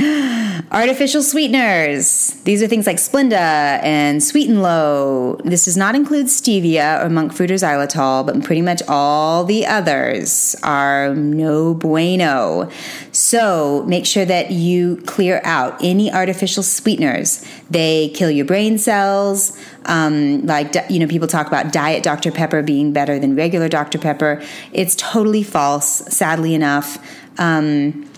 Artificial 0.71 1.21
sweeteners. 1.21 2.31
These 2.43 2.61
are 2.61 2.67
things 2.67 2.85
like 2.85 2.97
Splenda 2.97 3.79
and 3.81 4.21
Sweet 4.21 4.49
and 4.49 4.61
Low. 4.61 5.39
This 5.45 5.63
does 5.63 5.77
not 5.77 5.95
include 5.95 6.25
stevia 6.25 7.01
or 7.01 7.09
monk 7.09 7.31
fruit 7.31 7.49
or 7.49 7.53
xylitol, 7.53 8.25
but 8.25 8.43
pretty 8.43 8.61
much 8.61 8.81
all 8.89 9.45
the 9.45 9.65
others 9.65 10.57
are 10.61 11.15
no 11.15 11.73
bueno. 11.73 12.69
So 13.13 13.85
make 13.87 14.05
sure 14.05 14.25
that 14.25 14.51
you 14.51 14.97
clear 15.05 15.39
out 15.45 15.81
any 15.81 16.11
artificial 16.11 16.63
sweeteners. 16.63 17.45
They 17.69 18.09
kill 18.09 18.29
your 18.29 18.45
brain 18.45 18.77
cells. 18.77 19.57
Um, 19.85 20.45
like, 20.45 20.75
you 20.89 20.99
know, 20.99 21.07
people 21.07 21.29
talk 21.29 21.47
about 21.47 21.71
diet 21.71 22.03
Dr. 22.03 22.31
Pepper 22.31 22.61
being 22.61 22.91
better 22.91 23.19
than 23.19 23.37
regular 23.37 23.69
Dr. 23.69 23.99
Pepper. 23.99 24.43
It's 24.73 24.95
totally 24.95 25.43
false, 25.43 25.99
sadly 26.13 26.53
enough. 26.53 26.97
Um, 27.37 28.09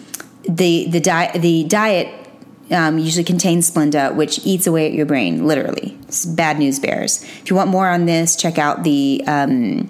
the, 0.48 0.88
the, 0.90 1.00
di- 1.00 1.38
the 1.38 1.64
diet 1.66 2.08
um, 2.72 2.98
usually 2.98 3.24
contains 3.24 3.70
Splenda, 3.70 4.16
which 4.16 4.46
eats 4.46 4.68
away 4.68 4.88
at 4.88 4.94
your 4.94 5.06
brain, 5.06 5.46
literally. 5.46 5.98
It's 6.04 6.26
bad 6.26 6.58
news 6.58 6.80
bears. 6.80 7.24
If 7.24 7.50
you 7.50 7.56
want 7.56 7.70
more 7.70 7.88
on 7.88 8.06
this, 8.06 8.36
check 8.36 8.58
out 8.58 8.84
the 8.84 9.24
um, 9.28 9.90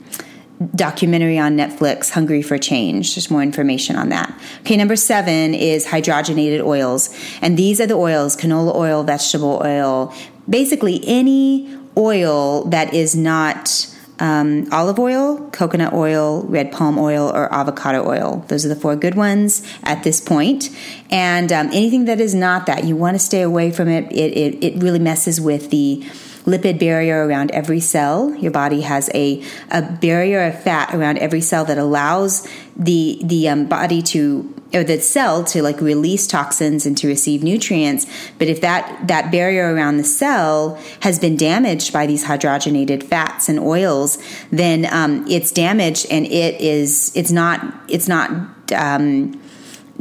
documentary 0.76 1.38
on 1.38 1.56
Netflix, 1.56 2.12
Hungry 2.12 2.42
for 2.42 2.58
Change. 2.58 3.16
There's 3.16 3.30
more 3.30 3.44
information 3.44 3.96
on 3.96 4.10
that. 4.10 4.38
Okay, 4.62 4.78
number 4.78 4.96
seven 4.96 5.54
is 5.54 5.88
hydrogenated 5.88 6.62
oils. 6.64 7.16
And 7.42 7.58
these 7.58 7.80
are 7.80 7.88
the 7.88 7.96
oils 7.96 8.36
canola 8.36 8.76
oil, 8.76 9.04
vegetable 9.04 9.62
oil, 9.64 10.14
basically 10.50 11.02
any 11.06 11.78
oil 11.98 12.66
that 12.66 12.94
is 12.94 13.16
not 13.16 13.95
um, 14.20 14.68
olive 14.72 15.00
oil, 15.00 15.50
coconut 15.52 15.94
oil, 15.94 16.44
red 16.44 16.72
palm 16.72 16.98
oil, 16.98 17.30
or 17.30 17.54
avocado 17.54 18.08
oil. 18.08 18.46
Those 18.48 18.66
are 18.66 18.70
the 18.70 18.76
four 18.76 18.96
good 18.96 19.16
ones 19.16 19.62
at 19.84 20.04
this 20.04 20.22
point. 20.22 20.70
And 21.10 21.52
um, 21.52 21.68
anything 21.68 22.06
that 22.06 22.20
is 22.20 22.34
not 22.34 22.66
that, 22.68 22.84
you 22.86 22.96
want 22.96 23.16
to 23.16 23.20
stay 23.20 23.42
away 23.42 23.72
from 23.72 23.90
it. 23.90 24.12
It, 24.12 24.38
it. 24.38 24.64
it 24.64 24.84
really 24.84 25.00
messes 25.00 25.42
with 25.42 25.70
the 25.70 26.04
lipid 26.46 26.80
barrier 26.80 27.26
around 27.26 27.52
every 27.52 27.80
cell. 27.80 28.34
Your 28.36 28.52
body 28.52 28.82
has 28.82 29.10
a, 29.14 29.44
a 29.72 29.82
barrier 29.82 30.44
of 30.44 30.62
fat 30.62 30.94
around 30.94 31.18
every 31.18 31.42
cell 31.42 31.66
that 31.66 31.78
allows 31.78 32.48
the 32.76 33.20
the 33.24 33.50
um, 33.50 33.66
body 33.66 34.02
to 34.02 34.55
or 34.76 34.84
the 34.84 35.00
cell 35.00 35.44
to 35.44 35.62
like 35.64 35.80
release 35.82 36.28
toxins 36.28 36.86
and 36.86 36.98
to 36.98 37.08
receive 37.08 37.42
nutrients 37.44 38.06
but 38.38 38.48
if 38.48 38.62
that 38.62 39.08
that 39.08 39.32
barrier 39.32 39.74
around 39.74 39.98
the 39.98 40.04
cell 40.04 40.80
has 41.02 41.18
been 41.18 41.36
damaged 41.36 41.92
by 41.94 42.06
these 42.06 42.26
hydrogenated 42.26 43.02
fats 43.04 43.50
and 43.50 43.60
oils 43.60 44.18
then 44.52 44.86
um, 44.92 45.26
it's 45.28 45.52
damaged 45.52 46.06
and 46.12 46.26
it 46.26 46.60
is 46.62 47.12
it's 47.16 47.32
not 47.32 47.74
it's 47.88 48.08
not 48.08 48.30
um, 48.76 49.40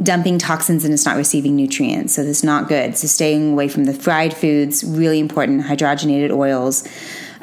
dumping 0.01 0.37
toxins 0.37 0.83
and 0.83 0.93
it's 0.93 1.05
not 1.05 1.15
receiving 1.15 1.55
nutrients. 1.55 2.15
So 2.15 2.23
this 2.23 2.39
is 2.39 2.43
not 2.43 2.67
good. 2.67 2.97
So 2.97 3.07
staying 3.07 3.53
away 3.53 3.67
from 3.67 3.85
the 3.85 3.93
fried 3.93 4.33
foods, 4.33 4.83
really 4.83 5.19
important, 5.19 5.63
hydrogenated 5.63 6.31
oils. 6.31 6.87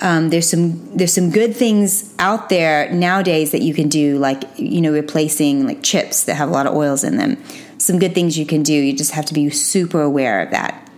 Um, 0.02 0.30
there's 0.30 0.50
some 0.50 0.96
there's 0.96 1.14
some 1.14 1.30
good 1.30 1.54
things 1.54 2.12
out 2.18 2.48
there 2.48 2.92
nowadays 2.92 3.52
that 3.52 3.62
you 3.62 3.72
can 3.72 3.88
do, 3.88 4.18
like 4.18 4.42
you 4.56 4.80
know 4.80 4.92
replacing 4.92 5.64
like 5.64 5.82
chips 5.82 6.24
that 6.24 6.34
have 6.34 6.48
a 6.48 6.52
lot 6.52 6.66
of 6.66 6.74
oils 6.74 7.04
in 7.04 7.16
them. 7.16 7.42
Some 7.78 8.00
good 8.00 8.12
things 8.12 8.36
you 8.36 8.44
can 8.44 8.64
do. 8.64 8.72
You 8.72 8.92
just 8.92 9.12
have 9.12 9.24
to 9.26 9.34
be 9.34 9.48
super 9.50 10.02
aware 10.02 10.42
of 10.42 10.50
that. 10.50 10.90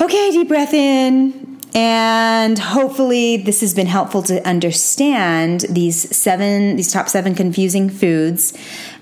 Okay, 0.00 0.30
deep 0.30 0.48
breath 0.48 0.74
in. 0.74 1.58
And 1.74 2.58
hopefully, 2.58 3.38
this 3.38 3.62
has 3.62 3.72
been 3.72 3.86
helpful 3.86 4.22
to 4.24 4.46
understand 4.46 5.62
these 5.68 6.16
seven, 6.16 6.76
these 6.76 6.92
top 6.92 7.08
seven 7.08 7.34
confusing 7.34 7.88
foods. 7.88 8.56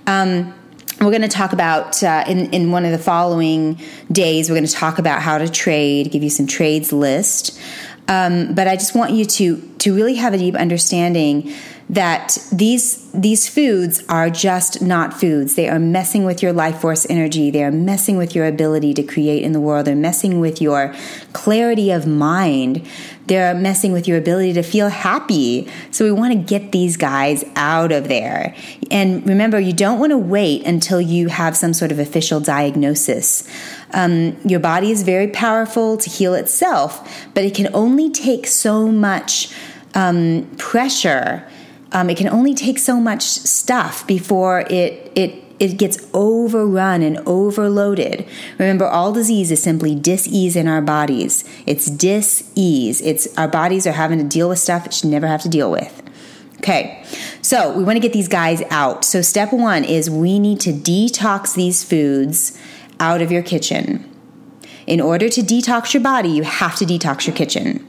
Um, 0.07 0.55
we're 1.01 1.11
going 1.11 1.23
to 1.23 1.29
talk 1.29 1.53
about 1.53 2.03
uh, 2.03 2.25
in, 2.27 2.53
in 2.53 2.71
one 2.71 2.85
of 2.85 2.93
the 2.93 2.99
following 2.99 3.81
days 4.11 4.49
we're 4.49 4.55
going 4.55 4.67
to 4.67 4.73
talk 4.73 4.99
about 4.99 5.21
how 5.21 5.39
to 5.39 5.49
trade 5.49 6.11
give 6.11 6.23
you 6.23 6.31
some 6.31 6.47
trades 6.47 6.93
list 6.93 7.61
um, 8.09 8.55
but 8.55 8.67
i 8.69 8.77
just 8.77 8.95
want 8.95 9.13
you 9.13 9.25
to 9.25 9.57
to 9.79 9.95
really 9.95 10.15
have 10.15 10.33
a 10.33 10.39
deep 10.39 10.55
understanding 10.55 11.53
that 11.91 12.39
these 12.51 13.11
these 13.13 13.49
foods 13.49 14.03
are 14.09 14.31
just 14.31 14.81
not 14.81 15.13
foods. 15.13 15.55
They 15.55 15.69
are 15.69 15.79
messing 15.79 16.25
with 16.25 16.43
your 16.43 16.53
life 16.53 16.81
force 16.81 17.07
energy. 17.11 17.51
They 17.51 17.63
are 17.63 17.71
messing 17.71 18.17
with 18.17 18.35
your 18.35 18.47
ability 18.47 18.95
to 18.95 19.03
create 19.03 19.43
in 19.43 19.53
the 19.53 19.61
world. 19.61 19.87
They're 19.87 19.95
messing 19.95 20.41
with 20.41 20.61
your 20.63 20.95
clarity 21.33 21.91
of 21.91 22.07
mind. 22.07 22.87
They're 23.27 23.55
messing 23.55 23.93
with 23.93 24.09
your 24.09 24.19
ability 24.19 24.55
to 24.55 24.63
feel 24.63 24.89
happy. 24.89 25.69
So 25.91 26.05
we 26.05 26.13
want 26.13 26.33
to 26.33 26.39
get 26.39 26.73
these 26.73 26.97
guys 26.97 27.45
out 27.55 27.93
of 27.93 28.09
there. 28.09 28.55
And 28.91 29.27
remember, 29.27 29.61
you 29.61 29.73
don't 29.73 29.99
want 29.99 30.11
to 30.11 30.19
wait 30.19 30.67
until 30.67 31.01
you 31.01 31.29
have 31.29 31.57
some 31.57 31.75
sort 31.75 31.93
of 31.93 31.99
official 31.99 32.41
diagnosis. 32.41 33.47
Um, 33.93 34.37
your 34.45 34.61
body 34.61 34.91
is 34.91 35.03
very 35.03 35.29
powerful 35.29 35.97
to 35.99 36.11
heal 36.11 36.35
itself, 36.35 37.27
but 37.35 37.45
it 37.45 37.55
can 37.55 37.69
only 37.75 38.11
take 38.11 38.47
so 38.47 38.89
much 38.89 39.55
um, 39.95 40.51
pressure 40.59 41.47
um, 41.95 42.11
it 42.11 42.17
can 42.19 42.29
only 42.29 42.55
take 42.55 42.79
so 42.79 43.01
much 43.01 43.23
stuff 43.23 44.07
before 44.07 44.61
it 44.69 45.13
it 45.15 45.43
it 45.61 45.79
gets 45.79 46.05
overrun 46.13 47.01
and 47.03 47.17
overloaded. 47.27 48.27
Remember, 48.59 48.87
all 48.87 49.13
disease 49.13 49.53
is 49.53 49.63
simply 49.63 49.95
dis-ease 49.95 50.57
in 50.57 50.67
our 50.67 50.83
bodies. 50.83 51.45
It's 51.65 51.87
dis-ease. 51.87 53.01
It's 53.01 53.39
our 53.39 53.47
bodies 53.47 53.87
are 53.87 53.93
having 53.93 54.19
to 54.19 54.25
deal 54.25 54.49
with 54.49 54.59
stuff 54.59 54.85
it 54.85 54.93
should 54.93 55.11
never 55.11 55.29
have 55.29 55.43
to 55.43 55.49
deal 55.49 55.71
with. 55.71 56.03
Okay, 56.59 57.05
so 57.41 57.77
we 57.77 57.85
want 57.85 57.97
to 57.97 58.01
get 58.01 58.13
these 58.13 58.27
guys 58.27 58.63
out. 58.71 59.05
So 59.05 59.23
step 59.23 59.53
one 59.53 59.85
is 59.85 60.11
we 60.11 60.41
need 60.41 60.61
to 60.61 60.73
detox 60.73 61.55
these 61.55 61.85
foods 61.85 62.59
out 63.01 63.21
of 63.21 63.31
your 63.31 63.43
kitchen. 63.43 64.11
In 64.87 65.01
order 65.01 65.29
to 65.29 65.41
detox 65.41 65.95
your 65.95 66.03
body, 66.03 66.29
you 66.29 66.43
have 66.43 66.77
to 66.77 66.85
detox 66.85 67.27
your 67.27 67.35
kitchen. 67.35 67.87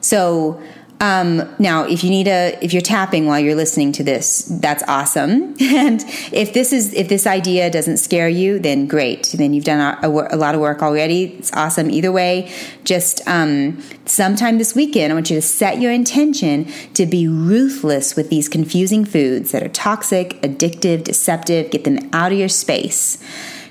So 0.00 0.60
um, 0.98 1.42
now, 1.58 1.84
if 1.84 2.02
you 2.02 2.08
need 2.08 2.26
a, 2.26 2.58
if 2.62 2.72
you're 2.72 2.80
tapping 2.80 3.26
while 3.26 3.38
you're 3.38 3.54
listening 3.54 3.92
to 3.92 4.04
this, 4.04 4.44
that's 4.62 4.82
awesome. 4.88 5.54
And 5.76 6.02
if 6.32 6.54
this 6.54 6.72
is, 6.72 6.94
if 6.94 7.08
this 7.08 7.26
idea 7.26 7.68
doesn't 7.70 7.98
scare 7.98 8.28
you, 8.28 8.58
then 8.58 8.86
great. 8.86 9.34
Then 9.36 9.52
you've 9.52 9.64
done 9.64 9.98
a, 10.02 10.08
a, 10.08 10.36
lot 10.36 10.54
of 10.54 10.60
work 10.60 10.82
already. 10.82 11.34
It's 11.34 11.52
awesome. 11.52 11.90
Either 11.90 12.10
way, 12.10 12.50
just 12.84 13.20
um, 13.28 13.82
sometime 14.06 14.56
this 14.56 14.74
weekend, 14.74 15.12
I 15.12 15.14
want 15.14 15.28
you 15.28 15.36
to 15.36 15.42
set 15.42 15.80
your 15.80 15.92
intention 15.92 16.64
to 16.94 17.04
be 17.04 17.28
ruthless 17.28 18.16
with 18.16 18.30
these 18.30 18.48
confusing 18.48 19.04
foods 19.04 19.52
that 19.52 19.62
are 19.62 19.68
toxic, 19.68 20.40
addictive, 20.40 21.04
deceptive. 21.04 21.70
Get 21.70 21.84
them 21.84 21.98
out 22.12 22.32
of 22.32 22.38
your 22.38 22.48
space. 22.48 23.18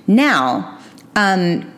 Now, 0.07 0.79
um, 1.15 1.71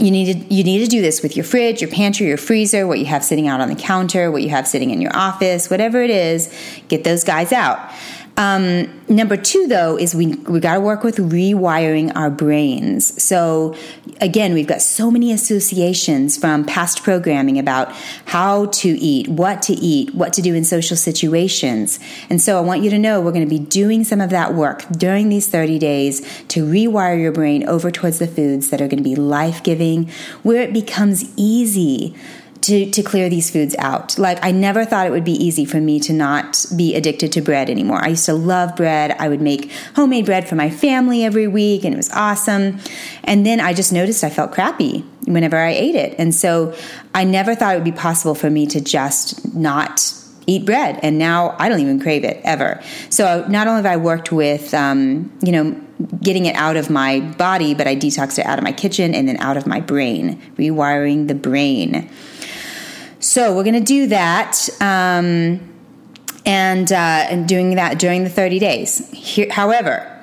you 0.00 0.10
need 0.10 0.32
to 0.32 0.54
you 0.54 0.64
need 0.64 0.82
to 0.84 0.86
do 0.86 1.02
this 1.02 1.22
with 1.22 1.36
your 1.36 1.44
fridge, 1.44 1.82
your 1.82 1.90
pantry, 1.90 2.26
your 2.26 2.38
freezer, 2.38 2.86
what 2.86 2.98
you 2.98 3.04
have 3.04 3.22
sitting 3.22 3.48
out 3.48 3.60
on 3.60 3.68
the 3.68 3.74
counter, 3.74 4.30
what 4.30 4.42
you 4.42 4.48
have 4.48 4.66
sitting 4.66 4.90
in 4.90 5.00
your 5.00 5.14
office, 5.14 5.68
whatever 5.68 6.02
it 6.02 6.10
is. 6.10 6.52
Get 6.88 7.04
those 7.04 7.22
guys 7.22 7.52
out. 7.52 7.92
Um, 8.40 8.88
number 9.06 9.36
two, 9.36 9.66
though, 9.66 9.98
is 9.98 10.14
we 10.14 10.28
we 10.28 10.60
got 10.60 10.72
to 10.72 10.80
work 10.80 11.02
with 11.02 11.18
rewiring 11.18 12.10
our 12.16 12.30
brains. 12.30 13.22
So 13.22 13.76
again, 14.22 14.54
we've 14.54 14.66
got 14.66 14.80
so 14.80 15.10
many 15.10 15.30
associations 15.30 16.38
from 16.38 16.64
past 16.64 17.02
programming 17.02 17.58
about 17.58 17.92
how 18.24 18.66
to 18.80 18.88
eat, 18.88 19.28
what 19.28 19.60
to 19.64 19.74
eat, 19.74 20.14
what 20.14 20.32
to 20.32 20.40
do 20.40 20.54
in 20.54 20.64
social 20.64 20.96
situations, 20.96 22.00
and 22.30 22.40
so 22.40 22.56
I 22.56 22.62
want 22.62 22.82
you 22.82 22.88
to 22.88 22.98
know 22.98 23.20
we're 23.20 23.32
going 23.32 23.46
to 23.46 23.58
be 23.58 23.58
doing 23.58 24.04
some 24.04 24.22
of 24.22 24.30
that 24.30 24.54
work 24.54 24.86
during 24.88 25.28
these 25.28 25.46
30 25.46 25.78
days 25.78 26.20
to 26.48 26.64
rewire 26.64 27.20
your 27.20 27.32
brain 27.32 27.68
over 27.68 27.90
towards 27.90 28.20
the 28.20 28.26
foods 28.26 28.70
that 28.70 28.80
are 28.80 28.88
going 28.88 29.04
to 29.04 29.04
be 29.04 29.16
life 29.16 29.62
giving, 29.62 30.08
where 30.42 30.62
it 30.62 30.72
becomes 30.72 31.30
easy 31.36 32.16
to, 32.62 32.90
to 32.90 33.02
clear 33.02 33.28
these 33.28 33.50
foods 33.50 33.74
out. 33.78 34.18
Like, 34.18 34.44
I 34.44 34.50
never 34.50 34.84
thought 34.84 35.06
it 35.06 35.10
would 35.10 35.24
be 35.24 35.32
easy 35.32 35.64
for 35.64 35.80
me 35.80 36.00
to 36.00 36.12
not 36.12 36.64
be 36.76 36.94
addicted 36.94 37.32
to 37.32 37.40
bread 37.40 37.70
anymore. 37.70 38.02
I 38.02 38.08
used 38.08 38.26
to 38.26 38.34
love 38.34 38.76
bread. 38.76 39.12
I 39.18 39.28
would 39.28 39.40
make 39.40 39.70
homemade 39.96 40.26
bread 40.26 40.48
for 40.48 40.54
my 40.54 40.70
family 40.70 41.24
every 41.24 41.48
week, 41.48 41.84
and 41.84 41.94
it 41.94 41.96
was 41.96 42.10
awesome. 42.10 42.78
And 43.24 43.46
then 43.46 43.60
I 43.60 43.72
just 43.72 43.92
noticed 43.92 44.24
I 44.24 44.30
felt 44.30 44.52
crappy 44.52 45.04
whenever 45.26 45.56
I 45.56 45.70
ate 45.70 45.94
it. 45.94 46.14
And 46.18 46.34
so 46.34 46.74
I 47.14 47.24
never 47.24 47.54
thought 47.54 47.74
it 47.74 47.78
would 47.78 47.84
be 47.84 47.92
possible 47.92 48.34
for 48.34 48.50
me 48.50 48.66
to 48.66 48.80
just 48.80 49.54
not 49.54 50.14
eat 50.46 50.66
bread. 50.66 50.98
And 51.02 51.18
now 51.18 51.54
I 51.58 51.68
don't 51.68 51.80
even 51.80 52.00
crave 52.00 52.24
it 52.24 52.40
ever. 52.44 52.82
So 53.08 53.46
not 53.48 53.68
only 53.68 53.82
have 53.82 53.86
I 53.86 53.96
worked 53.96 54.32
with, 54.32 54.74
um, 54.74 55.32
you 55.42 55.52
know, 55.52 55.80
getting 56.22 56.46
it 56.46 56.56
out 56.56 56.76
of 56.76 56.90
my 56.90 57.20
body, 57.20 57.74
but 57.74 57.86
I 57.86 57.94
detoxed 57.94 58.38
it 58.38 58.46
out 58.46 58.58
of 58.58 58.64
my 58.64 58.72
kitchen 58.72 59.14
and 59.14 59.28
then 59.28 59.36
out 59.38 59.56
of 59.56 59.66
my 59.66 59.80
brain, 59.80 60.40
rewiring 60.56 61.28
the 61.28 61.34
brain. 61.34 62.10
So 63.20 63.54
we're 63.54 63.64
going 63.64 63.74
to 63.74 63.80
do 63.80 64.06
that. 64.08 64.68
Um, 64.80 65.70
and, 66.46 66.90
uh, 66.90 66.96
and 67.28 67.46
doing 67.46 67.74
that 67.74 67.98
during 67.98 68.24
the 68.24 68.30
30 68.30 68.58
days. 68.58 69.08
Here, 69.10 69.50
however, 69.50 70.16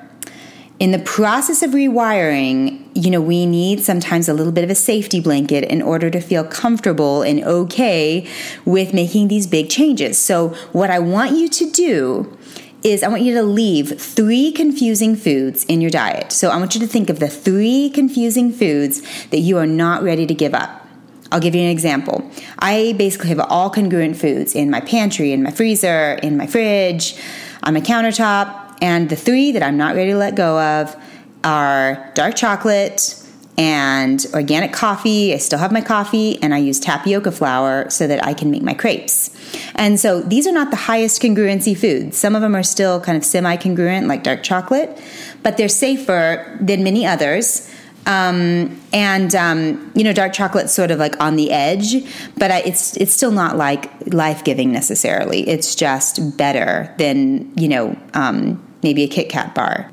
in 0.78 0.90
the 0.90 0.98
process 0.98 1.62
of 1.62 1.70
rewiring, 1.70 2.88
you 2.94 3.10
know, 3.10 3.20
we 3.20 3.46
need 3.46 3.80
sometimes 3.80 4.28
a 4.28 4.34
little 4.34 4.52
bit 4.52 4.64
of 4.64 4.70
a 4.70 4.74
safety 4.74 5.20
blanket 5.20 5.64
in 5.64 5.82
order 5.82 6.10
to 6.10 6.20
feel 6.20 6.44
comfortable 6.44 7.22
and 7.22 7.42
okay 7.44 8.28
with 8.64 8.94
making 8.94 9.28
these 9.28 9.46
big 9.46 9.70
changes. 9.70 10.18
So, 10.18 10.50
what 10.72 10.90
I 10.90 10.98
want 10.98 11.32
you 11.32 11.48
to 11.48 11.70
do 11.70 12.38
is 12.82 13.02
I 13.02 13.08
want 13.08 13.22
you 13.22 13.34
to 13.34 13.42
leave 13.42 14.00
three 14.00 14.52
confusing 14.52 15.16
foods 15.16 15.64
in 15.64 15.80
your 15.80 15.90
diet. 15.90 16.30
So, 16.30 16.50
I 16.50 16.56
want 16.58 16.74
you 16.74 16.80
to 16.80 16.86
think 16.86 17.10
of 17.10 17.18
the 17.18 17.28
three 17.28 17.90
confusing 17.90 18.52
foods 18.52 19.02
that 19.30 19.38
you 19.38 19.58
are 19.58 19.66
not 19.66 20.02
ready 20.02 20.26
to 20.26 20.34
give 20.34 20.54
up. 20.54 20.87
I'll 21.30 21.40
give 21.40 21.54
you 21.54 21.62
an 21.62 21.70
example. 21.70 22.28
I 22.58 22.94
basically 22.96 23.28
have 23.28 23.40
all 23.40 23.70
congruent 23.70 24.16
foods 24.16 24.54
in 24.54 24.70
my 24.70 24.80
pantry, 24.80 25.32
in 25.32 25.42
my 25.42 25.50
freezer, 25.50 26.14
in 26.22 26.36
my 26.36 26.46
fridge, 26.46 27.16
on 27.62 27.74
my 27.74 27.80
countertop, 27.80 28.78
and 28.80 29.10
the 29.10 29.16
three 29.16 29.52
that 29.52 29.62
I'm 29.62 29.76
not 29.76 29.94
ready 29.94 30.12
to 30.12 30.16
let 30.16 30.34
go 30.34 30.58
of 30.60 30.96
are 31.44 32.10
dark 32.14 32.36
chocolate 32.36 33.22
and 33.58 34.24
organic 34.34 34.72
coffee. 34.72 35.34
I 35.34 35.38
still 35.38 35.58
have 35.58 35.72
my 35.72 35.80
coffee, 35.80 36.40
and 36.42 36.54
I 36.54 36.58
use 36.58 36.78
tapioca 36.78 37.32
flour 37.32 37.90
so 37.90 38.06
that 38.06 38.24
I 38.24 38.32
can 38.32 38.50
make 38.52 38.62
my 38.62 38.72
crepes. 38.72 39.34
And 39.74 39.98
so 39.98 40.22
these 40.22 40.46
are 40.46 40.52
not 40.52 40.70
the 40.70 40.76
highest 40.76 41.20
congruency 41.20 41.76
foods. 41.76 42.16
Some 42.16 42.36
of 42.36 42.40
them 42.40 42.54
are 42.54 42.62
still 42.62 43.00
kind 43.00 43.18
of 43.18 43.24
semi 43.24 43.56
congruent, 43.56 44.06
like 44.06 44.22
dark 44.22 44.44
chocolate, 44.44 45.02
but 45.42 45.56
they're 45.56 45.68
safer 45.68 46.56
than 46.60 46.84
many 46.84 47.04
others. 47.04 47.68
Um, 48.08 48.80
and 48.90 49.34
um, 49.34 49.92
you 49.94 50.02
know, 50.02 50.14
dark 50.14 50.32
chocolate's 50.32 50.72
sort 50.72 50.90
of 50.90 50.98
like 50.98 51.20
on 51.20 51.36
the 51.36 51.52
edge, 51.52 51.94
but 52.38 52.50
I, 52.50 52.60
it's 52.60 52.96
it's 52.96 53.12
still 53.12 53.30
not 53.30 53.58
like 53.58 53.90
life 54.12 54.44
giving 54.44 54.72
necessarily. 54.72 55.46
It's 55.46 55.74
just 55.74 56.36
better 56.38 56.94
than 56.96 57.52
you 57.54 57.68
know 57.68 57.98
um, 58.14 58.66
maybe 58.82 59.02
a 59.02 59.08
Kit 59.08 59.28
Kat 59.28 59.54
bar. 59.54 59.90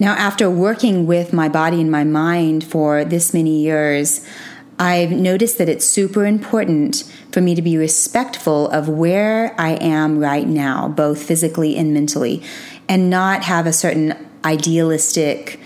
Now, 0.00 0.14
after 0.14 0.50
working 0.50 1.06
with 1.06 1.34
my 1.34 1.50
body 1.50 1.82
and 1.82 1.90
my 1.90 2.02
mind 2.02 2.64
for 2.64 3.04
this 3.04 3.34
many 3.34 3.60
years, 3.60 4.26
I've 4.78 5.12
noticed 5.12 5.58
that 5.58 5.68
it's 5.68 5.84
super 5.84 6.24
important 6.24 7.04
for 7.30 7.42
me 7.42 7.54
to 7.54 7.62
be 7.62 7.76
respectful 7.76 8.70
of 8.70 8.88
where 8.88 9.54
I 9.60 9.72
am 9.74 10.18
right 10.18 10.48
now, 10.48 10.88
both 10.88 11.22
physically 11.22 11.76
and 11.76 11.92
mentally, 11.92 12.42
and 12.88 13.10
not 13.10 13.44
have 13.44 13.66
a 13.66 13.72
certain 13.72 14.14
idealistic 14.44 15.60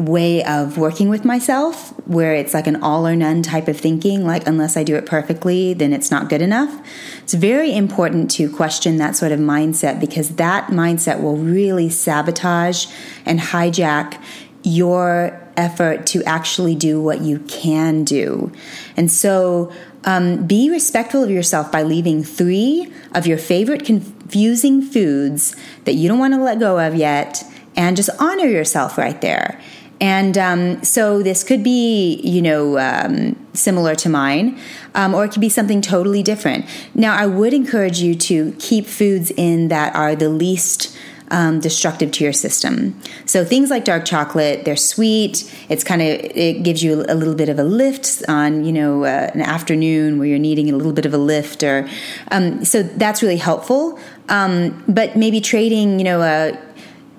way 0.00 0.42
of 0.44 0.78
working 0.78 1.10
with 1.10 1.24
myself 1.24 1.90
where 2.06 2.34
it's 2.34 2.54
like 2.54 2.66
an 2.66 2.82
all 2.82 3.06
or 3.06 3.14
none 3.14 3.42
type 3.42 3.68
of 3.68 3.78
thinking 3.78 4.26
like 4.26 4.46
unless 4.46 4.74
i 4.74 4.82
do 4.82 4.96
it 4.96 5.04
perfectly 5.04 5.74
then 5.74 5.92
it's 5.92 6.10
not 6.10 6.28
good 6.28 6.42
enough. 6.42 6.80
It's 7.22 7.34
very 7.34 7.74
important 7.74 8.30
to 8.32 8.50
question 8.50 8.96
that 8.96 9.16
sort 9.16 9.32
of 9.32 9.40
mindset 9.40 10.00
because 10.00 10.36
that 10.36 10.68
mindset 10.68 11.20
will 11.20 11.36
really 11.36 11.88
sabotage 11.88 12.86
and 13.26 13.38
hijack 13.40 14.22
your 14.62 15.40
effort 15.56 16.06
to 16.06 16.22
actually 16.24 16.74
do 16.74 17.00
what 17.00 17.20
you 17.20 17.38
can 17.40 18.04
do. 18.04 18.52
And 18.96 19.10
so 19.10 19.72
um, 20.04 20.46
be 20.46 20.70
respectful 20.70 21.22
of 21.22 21.30
yourself 21.30 21.70
by 21.70 21.82
leaving 21.82 22.22
three 22.22 22.92
of 23.14 23.26
your 23.26 23.38
favorite 23.38 23.84
confusing 23.84 24.82
foods 24.82 25.56
that 25.84 25.94
you 25.94 26.08
don't 26.08 26.18
want 26.18 26.34
to 26.34 26.42
let 26.42 26.58
go 26.58 26.78
of 26.78 26.94
yet 26.94 27.44
and 27.76 27.96
just 27.96 28.10
honor 28.18 28.46
yourself 28.46 28.98
right 28.98 29.20
there 29.20 29.60
and 30.00 30.38
um, 30.38 30.82
so 30.82 31.22
this 31.22 31.44
could 31.44 31.62
be, 31.62 32.20
you 32.22 32.40
know, 32.40 32.78
um, 32.78 33.36
similar 33.52 33.94
to 33.96 34.08
mine, 34.08 34.58
um, 34.94 35.14
or 35.14 35.24
it 35.24 35.32
could 35.32 35.40
be 35.40 35.48
something 35.50 35.82
totally 35.82 36.22
different. 36.22 36.64
Now, 36.94 37.14
I 37.14 37.26
would 37.26 37.52
encourage 37.52 38.00
you 38.00 38.14
to 38.14 38.52
keep 38.58 38.86
foods 38.86 39.30
in 39.30 39.68
that 39.68 39.94
are 39.94 40.16
the 40.16 40.30
least 40.30 40.96
um, 41.30 41.60
destructive 41.60 42.10
to 42.12 42.24
your 42.24 42.32
system. 42.32 43.00
So 43.24 43.44
things 43.44 43.70
like 43.70 43.84
dark 43.84 44.04
chocolate, 44.04 44.64
they're 44.64 44.76
sweet. 44.76 45.52
It's 45.68 45.84
kind 45.84 46.02
of 46.02 46.08
it 46.08 46.62
gives 46.62 46.82
you 46.82 47.04
a 47.08 47.14
little 47.14 47.34
bit 47.34 47.48
of 47.48 47.58
a 47.58 47.64
lift 47.64 48.22
on 48.28 48.64
you 48.64 48.72
know 48.72 49.04
uh, 49.04 49.30
an 49.32 49.40
afternoon 49.40 50.18
where 50.18 50.26
you're 50.26 50.38
needing 50.38 50.70
a 50.70 50.76
little 50.76 50.92
bit 50.92 51.06
of 51.06 51.14
a 51.14 51.18
lift, 51.18 51.62
or 51.62 51.88
um, 52.32 52.64
so 52.64 52.82
that's 52.82 53.22
really 53.22 53.36
helpful. 53.36 53.98
Um, 54.28 54.84
but 54.88 55.16
maybe 55.16 55.40
trading 55.40 55.98
you 55.98 56.04
know 56.04 56.20
a 56.20 56.58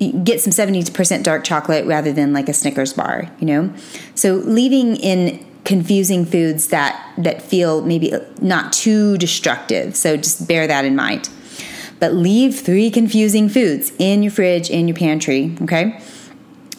get 0.09 0.41
some 0.41 0.51
70% 0.51 1.23
dark 1.23 1.43
chocolate 1.43 1.85
rather 1.85 2.11
than 2.11 2.33
like 2.33 2.49
a 2.49 2.53
Snickers 2.53 2.93
bar, 2.93 3.29
you 3.39 3.45
know? 3.45 3.73
So 4.15 4.35
leaving 4.35 4.95
in 4.95 5.45
confusing 5.63 6.25
foods 6.25 6.67
that 6.67 7.13
that 7.17 7.41
feel 7.41 7.83
maybe 7.83 8.11
not 8.41 8.73
too 8.73 9.17
destructive. 9.17 9.95
So 9.95 10.17
just 10.17 10.47
bear 10.47 10.65
that 10.67 10.85
in 10.85 10.95
mind. 10.95 11.29
But 11.99 12.15
leave 12.15 12.59
three 12.59 12.89
confusing 12.89 13.47
foods 13.47 13.91
in 13.99 14.23
your 14.23 14.31
fridge, 14.31 14.71
in 14.71 14.87
your 14.87 14.97
pantry, 14.97 15.55
okay? 15.61 16.01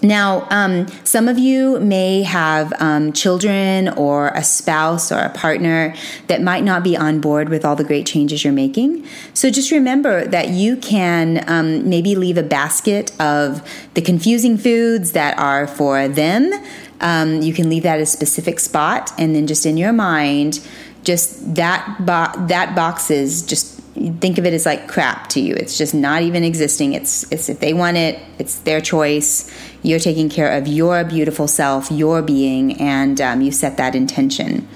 Now, 0.02 0.48
um, 0.50 0.88
some 1.04 1.28
of 1.28 1.38
you 1.38 1.78
may 1.78 2.24
have 2.24 2.72
um, 2.80 3.12
children 3.12 3.88
or 3.90 4.28
a 4.28 4.42
spouse 4.42 5.12
or 5.12 5.20
a 5.20 5.30
partner 5.30 5.94
that 6.26 6.42
might 6.42 6.64
not 6.64 6.82
be 6.82 6.96
on 6.96 7.20
board 7.20 7.48
with 7.48 7.64
all 7.64 7.76
the 7.76 7.84
great 7.84 8.04
changes 8.04 8.42
you're 8.42 8.52
making. 8.52 9.06
So 9.32 9.48
just 9.48 9.70
remember 9.70 10.26
that 10.26 10.48
you 10.48 10.76
can 10.76 11.44
um, 11.48 11.88
maybe 11.88 12.16
leave 12.16 12.36
a 12.36 12.42
basket 12.42 13.12
of 13.20 13.62
the 13.94 14.02
confusing 14.02 14.58
foods 14.58 15.12
that 15.12 15.38
are 15.38 15.68
for 15.68 16.08
them. 16.08 16.52
Um, 17.00 17.40
you 17.40 17.54
can 17.54 17.70
leave 17.70 17.84
that 17.84 17.96
at 17.96 18.00
a 18.00 18.06
specific 18.06 18.58
spot, 18.58 19.12
and 19.18 19.34
then 19.34 19.46
just 19.46 19.66
in 19.66 19.76
your 19.76 19.92
mind, 19.92 20.60
just 21.04 21.54
that 21.56 21.96
bo- 22.00 22.46
that 22.46 22.74
box 22.76 23.10
is 23.10 23.42
just 23.44 23.80
think 24.20 24.38
of 24.38 24.46
it 24.46 24.54
as 24.54 24.64
like 24.64 24.88
crap 24.88 25.28
to 25.28 25.40
you. 25.40 25.54
It's 25.54 25.76
just 25.76 25.94
not 25.94 26.22
even 26.22 26.44
existing. 26.44 26.94
It's 26.94 27.30
it's 27.32 27.48
if 27.48 27.60
they 27.60 27.74
want 27.74 27.96
it, 27.96 28.20
it's 28.38 28.60
their 28.60 28.80
choice. 28.80 29.50
You're 29.82 29.98
taking 29.98 30.28
care 30.28 30.56
of 30.56 30.66
your 30.66 31.04
beautiful 31.04 31.48
self, 31.48 31.90
your 31.90 32.22
being, 32.22 32.80
and 32.80 33.20
um, 33.20 33.40
you 33.40 33.50
set 33.50 33.76
that 33.78 33.94
intention. 33.94 34.68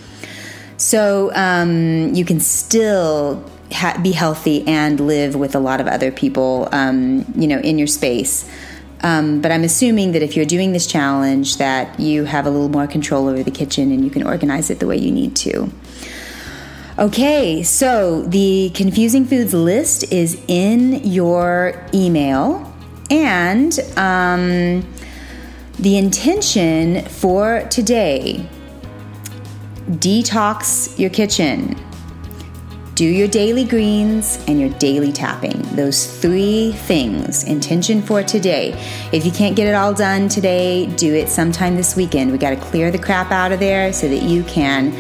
So 0.77 1.33
um, 1.35 2.15
you 2.15 2.25
can 2.25 2.41
still 2.41 3.49
ha- 3.73 3.99
be 4.03 4.13
healthy 4.13 4.67
and 4.67 5.01
live 5.01 5.35
with 5.35 5.55
a 5.55 5.59
lot 5.59 5.81
of 5.81 5.87
other 5.87 6.11
people, 6.11 6.69
um, 6.73 7.25
you 7.35 7.47
know, 7.47 7.59
in 7.59 7.79
your 7.79 7.87
space. 7.87 8.51
Um, 9.03 9.41
but 9.41 9.53
I'm 9.53 9.63
assuming 9.63 10.13
that 10.13 10.23
if 10.23 10.37
you're 10.37 10.47
doing 10.47 10.73
this 10.73 10.87
challenge, 10.87 11.59
that 11.59 12.01
you 12.01 12.25
have 12.25 12.47
a 12.47 12.51
little 12.51 12.69
more 12.69 12.87
control 12.87 13.29
over 13.29 13.43
the 13.43 13.51
kitchen 13.51 13.93
and 13.93 14.05
you 14.05 14.11
can 14.11 14.27
organize 14.27 14.71
it 14.71 14.81
the 14.81 14.87
way 14.87 14.97
you 14.97 15.11
need 15.11 15.37
to. 15.37 15.71
Okay, 16.99 17.63
so 17.63 18.23
the 18.23 18.71
confusing 18.75 19.27
foods 19.27 19.53
list 19.53 20.11
is 20.11 20.43
in 20.49 21.05
your 21.05 21.87
email, 21.93 22.66
and 23.11 23.79
um, 23.97 24.87
the 25.79 25.97
intention 25.97 27.05
for 27.07 27.67
today 27.71 28.49
detox 29.91 30.99
your 30.99 31.11
kitchen, 31.11 31.77
do 32.95 33.05
your 33.05 33.29
daily 33.29 33.65
greens, 33.65 34.43
and 34.49 34.59
your 34.59 34.71
daily 34.79 35.13
tapping. 35.13 35.61
Those 35.77 36.19
three 36.21 36.73
things, 36.73 37.45
intention 37.45 38.03
for 38.03 38.23
today. 38.23 38.73
If 39.13 39.25
you 39.25 39.31
can't 39.31 39.55
get 39.55 39.69
it 39.69 39.75
all 39.75 39.95
done 39.95 40.29
today, 40.29 40.87
do 40.97 41.15
it 41.15 41.29
sometime 41.29 41.77
this 41.77 41.95
weekend. 41.95 42.33
We 42.33 42.39
got 42.39 42.51
to 42.51 42.57
clear 42.57 42.91
the 42.91 42.99
crap 42.99 43.31
out 43.31 43.53
of 43.53 43.61
there 43.61 43.93
so 43.93 44.09
that 44.09 44.23
you 44.23 44.43
can 44.45 44.93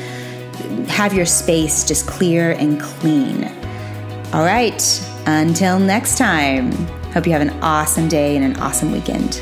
have 0.88 1.14
your 1.14 1.26
space 1.26 1.84
just 1.84 2.06
clear 2.06 2.52
and 2.52 2.80
clean. 2.80 3.44
All 4.32 4.44
right, 4.44 5.10
until 5.26 5.78
next 5.78 6.18
time, 6.18 6.70
Hope 7.16 7.26
you 7.26 7.32
have 7.32 7.40
an 7.40 7.62
awesome 7.62 8.08
day 8.08 8.36
and 8.36 8.44
an 8.44 8.60
awesome 8.60 8.92
weekend. 8.92 9.40